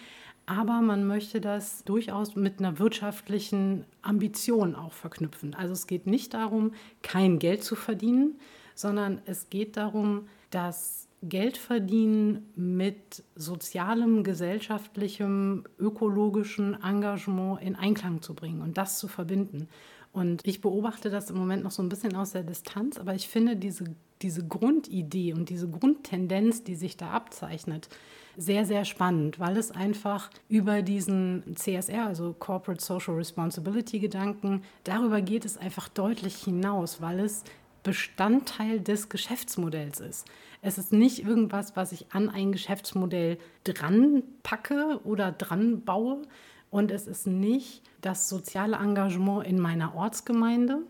aber 0.46 0.80
man 0.80 1.08
möchte 1.08 1.40
das 1.40 1.82
durchaus 1.82 2.36
mit 2.36 2.60
einer 2.60 2.78
wirtschaftlichen 2.78 3.84
Ambition 4.02 4.76
auch 4.76 4.92
verknüpfen. 4.92 5.54
Also 5.54 5.72
es 5.72 5.88
geht 5.88 6.06
nicht 6.06 6.34
darum, 6.34 6.72
kein 7.02 7.40
Geld 7.40 7.64
zu 7.64 7.74
verdienen, 7.74 8.38
sondern 8.76 9.20
es 9.24 9.50
geht 9.50 9.76
darum, 9.76 10.28
dass 10.50 11.05
Geld 11.28 11.56
verdienen 11.56 12.50
mit 12.56 13.22
sozialem, 13.34 14.24
gesellschaftlichem, 14.24 15.64
ökologischen 15.78 16.80
Engagement 16.82 17.60
in 17.62 17.76
Einklang 17.76 18.22
zu 18.22 18.34
bringen 18.34 18.62
und 18.62 18.78
das 18.78 18.98
zu 18.98 19.08
verbinden. 19.08 19.68
Und 20.12 20.46
ich 20.46 20.62
beobachte 20.62 21.10
das 21.10 21.28
im 21.28 21.36
Moment 21.36 21.62
noch 21.62 21.70
so 21.70 21.82
ein 21.82 21.90
bisschen 21.90 22.16
aus 22.16 22.32
der 22.32 22.42
Distanz, 22.42 22.98
aber 22.98 23.14
ich 23.14 23.28
finde 23.28 23.54
diese, 23.54 23.84
diese 24.22 24.46
Grundidee 24.46 25.34
und 25.34 25.50
diese 25.50 25.68
Grundtendenz, 25.68 26.64
die 26.64 26.74
sich 26.74 26.96
da 26.96 27.10
abzeichnet, 27.10 27.90
sehr, 28.36 28.64
sehr 28.64 28.84
spannend, 28.84 29.38
weil 29.38 29.56
es 29.56 29.70
einfach 29.70 30.30
über 30.48 30.82
diesen 30.82 31.54
CSR, 31.54 32.06
also 32.06 32.34
Corporate 32.38 32.82
Social 32.82 33.14
Responsibility 33.14 33.98
Gedanken, 33.98 34.62
darüber 34.84 35.20
geht 35.20 35.44
es 35.44 35.56
einfach 35.56 35.88
deutlich 35.88 36.36
hinaus, 36.36 37.00
weil 37.00 37.20
es 37.20 37.44
Bestandteil 37.86 38.80
des 38.80 39.08
Geschäftsmodells 39.10 40.00
ist. 40.00 40.26
Es 40.60 40.76
ist 40.76 40.92
nicht 40.92 41.24
irgendwas, 41.24 41.76
was 41.76 41.92
ich 41.92 42.06
an 42.12 42.28
ein 42.28 42.50
Geschäftsmodell 42.50 43.38
dran 43.62 44.24
packe 44.42 44.98
oder 45.04 45.30
dran 45.30 45.84
baue. 45.84 46.22
Und 46.68 46.90
es 46.90 47.06
ist 47.06 47.28
nicht 47.28 47.84
das 48.00 48.28
soziale 48.28 48.78
Engagement 48.78 49.46
in 49.46 49.60
meiner 49.60 49.94
Ortsgemeinde, 49.94 50.80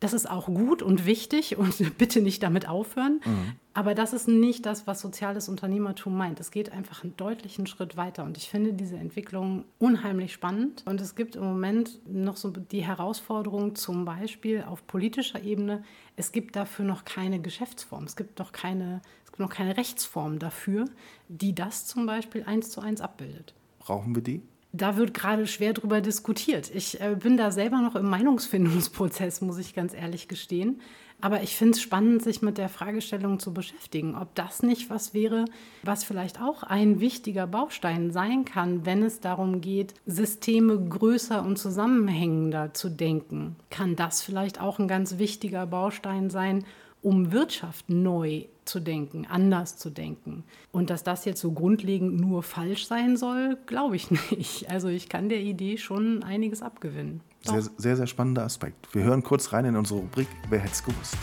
das 0.00 0.12
ist 0.12 0.30
auch 0.30 0.46
gut 0.46 0.82
und 0.82 1.06
wichtig 1.06 1.56
und 1.56 1.74
bitte 1.98 2.20
nicht 2.20 2.42
damit 2.42 2.68
aufhören. 2.68 3.20
Mhm. 3.24 3.52
Aber 3.74 3.94
das 3.94 4.12
ist 4.12 4.26
nicht 4.26 4.66
das, 4.66 4.86
was 4.86 5.00
soziales 5.00 5.48
Unternehmertum 5.48 6.16
meint. 6.16 6.40
Es 6.40 6.50
geht 6.50 6.72
einfach 6.72 7.04
einen 7.04 7.16
deutlichen 7.16 7.66
Schritt 7.66 7.96
weiter. 7.96 8.24
Und 8.24 8.36
ich 8.36 8.48
finde 8.48 8.72
diese 8.72 8.96
Entwicklung 8.96 9.64
unheimlich 9.78 10.32
spannend. 10.32 10.82
Und 10.84 11.00
es 11.00 11.14
gibt 11.14 11.36
im 11.36 11.44
Moment 11.44 12.00
noch 12.06 12.36
so 12.36 12.50
die 12.50 12.84
Herausforderung, 12.84 13.76
zum 13.76 14.04
Beispiel 14.04 14.64
auf 14.66 14.86
politischer 14.86 15.42
Ebene, 15.42 15.84
es 16.16 16.32
gibt 16.32 16.56
dafür 16.56 16.84
noch 16.84 17.04
keine 17.04 17.40
Geschäftsform. 17.40 18.04
Es 18.04 18.16
gibt 18.16 18.40
noch 18.40 18.50
keine, 18.50 19.00
es 19.24 19.30
gibt 19.30 19.40
noch 19.40 19.50
keine 19.50 19.76
Rechtsform 19.76 20.40
dafür, 20.40 20.86
die 21.28 21.54
das 21.54 21.86
zum 21.86 22.06
Beispiel 22.06 22.42
eins 22.44 22.70
zu 22.70 22.80
eins 22.80 23.00
abbildet. 23.00 23.54
Brauchen 23.78 24.14
wir 24.16 24.22
die? 24.22 24.42
Da 24.80 24.96
wird 24.96 25.14
gerade 25.14 25.46
schwer 25.46 25.72
drüber 25.72 26.00
diskutiert. 26.00 26.70
Ich 26.74 27.00
äh, 27.00 27.16
bin 27.18 27.36
da 27.36 27.50
selber 27.50 27.80
noch 27.80 27.94
im 27.94 28.08
Meinungsfindungsprozess, 28.08 29.40
muss 29.40 29.58
ich 29.58 29.74
ganz 29.74 29.94
ehrlich 29.94 30.28
gestehen. 30.28 30.80
Aber 31.20 31.42
ich 31.42 31.56
finde 31.56 31.72
es 31.72 31.82
spannend, 31.82 32.22
sich 32.22 32.42
mit 32.42 32.58
der 32.58 32.68
Fragestellung 32.68 33.40
zu 33.40 33.52
beschäftigen, 33.52 34.14
ob 34.14 34.34
das 34.36 34.62
nicht 34.62 34.88
was 34.88 35.14
wäre, 35.14 35.46
was 35.82 36.04
vielleicht 36.04 36.40
auch 36.40 36.62
ein 36.62 37.00
wichtiger 37.00 37.48
Baustein 37.48 38.12
sein 38.12 38.44
kann, 38.44 38.86
wenn 38.86 39.02
es 39.02 39.18
darum 39.18 39.60
geht, 39.60 39.94
Systeme 40.06 40.78
größer 40.78 41.44
und 41.44 41.58
zusammenhängender 41.58 42.72
zu 42.72 42.88
denken. 42.88 43.56
Kann 43.68 43.96
das 43.96 44.22
vielleicht 44.22 44.60
auch 44.60 44.78
ein 44.78 44.86
ganz 44.86 45.18
wichtiger 45.18 45.66
Baustein 45.66 46.30
sein, 46.30 46.64
um 47.02 47.32
Wirtschaft 47.32 47.90
neu 47.90 48.44
zu 48.68 48.80
denken, 48.80 49.26
anders 49.26 49.76
zu 49.76 49.90
denken. 49.90 50.44
Und 50.72 50.90
dass 50.90 51.02
das 51.02 51.24
jetzt 51.24 51.40
so 51.40 51.52
grundlegend 51.52 52.20
nur 52.20 52.42
falsch 52.42 52.86
sein 52.86 53.16
soll, 53.16 53.56
glaube 53.66 53.96
ich 53.96 54.10
nicht. 54.30 54.70
Also 54.70 54.88
ich 54.88 55.08
kann 55.08 55.28
der 55.28 55.40
Idee 55.40 55.76
schon 55.76 56.22
einiges 56.22 56.62
abgewinnen. 56.62 57.20
Sehr, 57.42 57.62
sehr, 57.76 57.96
sehr 57.96 58.06
spannender 58.06 58.44
Aspekt. 58.44 58.94
Wir 58.94 59.04
hören 59.04 59.22
kurz 59.22 59.52
rein 59.52 59.64
in 59.64 59.76
unsere 59.76 60.00
Rubrik 60.00 60.28
Wer 60.50 60.60
hätte 60.60 60.72
es 60.72 60.84
gewusst? 60.84 61.16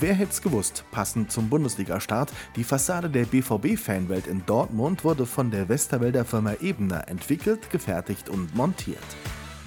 Wer 0.00 0.14
hätte 0.14 0.30
es 0.30 0.42
gewusst? 0.42 0.84
Passend 0.92 1.32
zum 1.32 1.48
Bundesliga-Start, 1.48 2.32
die 2.54 2.62
Fassade 2.62 3.10
der 3.10 3.24
BVB-Fanwelt 3.24 4.28
in 4.28 4.46
Dortmund 4.46 5.02
wurde 5.02 5.26
von 5.26 5.50
der 5.50 5.68
Westerwälder 5.68 6.24
Firma 6.24 6.54
Ebener 6.60 7.08
entwickelt, 7.08 7.70
gefertigt 7.70 8.28
und 8.28 8.54
montiert. 8.54 8.98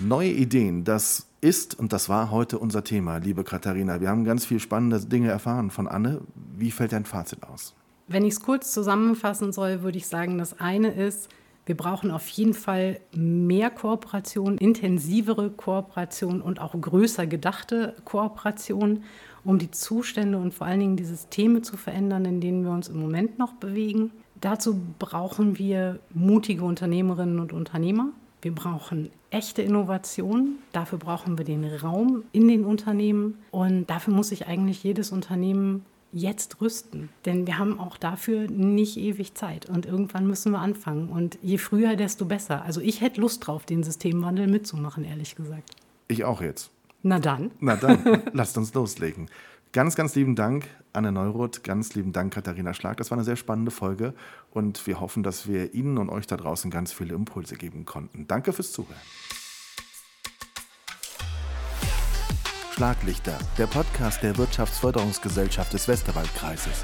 Neue 0.04 0.32
Ideen, 0.32 0.84
das 0.84 1.28
ist 1.42 1.78
und 1.78 1.94
das 1.94 2.10
war 2.10 2.32
heute 2.32 2.58
unser 2.58 2.84
Thema, 2.84 3.18
liebe 3.18 3.44
Katharina. 3.44 4.02
Wir 4.02 4.10
haben 4.10 4.24
ganz 4.24 4.46
viel 4.46 4.60
spannende 4.60 5.00
Dinge 5.00 5.30
erfahren 5.30 5.70
von 5.70 5.88
Anne. 5.88 6.22
Wie 6.58 6.72
fällt 6.72 6.92
dein 6.92 7.06
Fazit 7.06 7.44
aus? 7.44 7.76
Wenn 8.08 8.26
ich 8.26 8.34
es 8.34 8.40
kurz 8.40 8.74
zusammenfassen 8.74 9.52
soll, 9.54 9.84
würde 9.84 10.00
ich 10.00 10.08
sagen, 10.08 10.40
das 10.40 10.60
eine 10.60 10.92
ist, 10.92 11.30
wir 11.68 11.78
brauchen 11.78 12.10
auf 12.10 12.28
jeden 12.30 12.56
Fall 12.56 13.00
mehr 13.16 13.70
Kooperation, 13.70 14.58
intensivere 14.58 15.52
Kooperation 15.52 16.42
und 16.42 16.60
auch 16.60 16.74
größer 16.80 17.28
gedachte 17.28 17.96
Kooperation, 18.04 19.04
um 19.44 19.60
die 19.60 19.70
Zustände 19.70 20.40
und 20.40 20.54
vor 20.54 20.66
allen 20.66 20.80
Dingen 20.80 20.98
die 20.98 21.06
Systeme 21.06 21.62
zu 21.62 21.78
verändern, 21.78 22.26
in 22.26 22.42
denen 22.42 22.64
wir 22.64 22.72
uns 22.72 22.88
im 22.88 23.00
Moment 23.00 23.38
noch 23.38 23.54
bewegen. 23.54 24.12
Dazu 24.40 24.82
brauchen 24.98 25.60
wir 25.60 26.00
mutige 26.12 26.64
Unternehmerinnen 26.64 27.40
und 27.40 27.54
Unternehmer, 27.54 28.10
wir 28.42 28.54
brauchen 28.54 29.10
echte 29.30 29.62
Innovation. 29.62 30.58
Dafür 30.72 30.98
brauchen 30.98 31.38
wir 31.38 31.46
den 31.46 31.64
Raum 31.64 32.24
in 32.32 32.48
den 32.48 32.66
Unternehmen. 32.66 33.40
Und 33.52 33.90
dafür 33.90 34.14
muss 34.14 34.30
sich 34.30 34.48
eigentlich 34.48 34.84
jedes 34.84 35.12
Unternehmen 35.12 35.86
jetzt 36.14 36.60
rüsten. 36.62 37.10
Denn 37.26 37.48
wir 37.48 37.58
haben 37.58 37.80
auch 37.80 37.98
dafür 37.98 38.48
nicht 38.50 38.98
ewig 38.98 39.36
Zeit. 39.36 39.70
Und 39.70 39.86
irgendwann 39.86 40.28
müssen 40.28 40.52
wir 40.52 40.60
anfangen. 40.60 41.10
Und 41.10 41.38
je 41.42 41.58
früher, 41.58 41.96
desto 41.96 42.26
besser. 42.26 42.64
Also 42.64 42.82
ich 42.82 43.02
hätte 43.02 43.22
Lust 43.22 43.48
drauf, 43.48 43.66
den 43.66 43.84
Systemwandel 43.84 44.48
mitzumachen, 44.48 45.06
ehrlich 45.06 45.36
gesagt. 45.36 45.72
Ich 46.08 46.24
auch 46.24 46.42
jetzt. 46.42 46.72
Na 47.04 47.20
dann. 47.20 47.52
Na 47.60 47.76
dann, 47.76 48.24
lasst 48.34 48.58
uns 48.58 48.74
loslegen. 48.74 49.30
Ganz, 49.74 49.96
ganz 49.96 50.16
lieben 50.16 50.36
Dank, 50.36 50.68
Anne 50.92 51.14
Neuroth. 51.14 51.64
Ganz 51.64 51.94
lieben 51.96 52.12
Dank, 52.12 52.34
Katharina 52.34 52.74
Schlag. 52.74 52.98
Das 52.98 53.10
war 53.10 53.18
eine 53.18 53.24
sehr 53.24 53.38
spannende 53.38 53.72
Folge 53.72 54.14
und 54.52 54.86
wir 54.86 55.00
hoffen, 55.00 55.24
dass 55.24 55.48
wir 55.48 55.74
Ihnen 55.74 55.98
und 55.98 56.10
euch 56.10 56.28
da 56.28 56.36
draußen 56.36 56.70
ganz 56.70 56.92
viele 56.92 57.16
Impulse 57.16 57.56
geben 57.56 57.86
konnten. 57.86 58.28
Danke 58.28 58.52
fürs 58.52 58.74
Zuhören. 58.74 59.00
Schlaglichter, 62.74 63.38
der 63.58 63.68
Podcast 63.68 64.24
der 64.24 64.38
Wirtschaftsförderungsgesellschaft 64.38 65.72
des 65.72 65.88
Westerwaldkreises. 65.88 66.84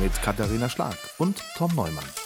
Mit 0.00 0.12
Katharina 0.22 0.68
Schlag 0.68 0.96
und 1.18 1.40
Tom 1.56 1.72
Neumann. 1.76 2.23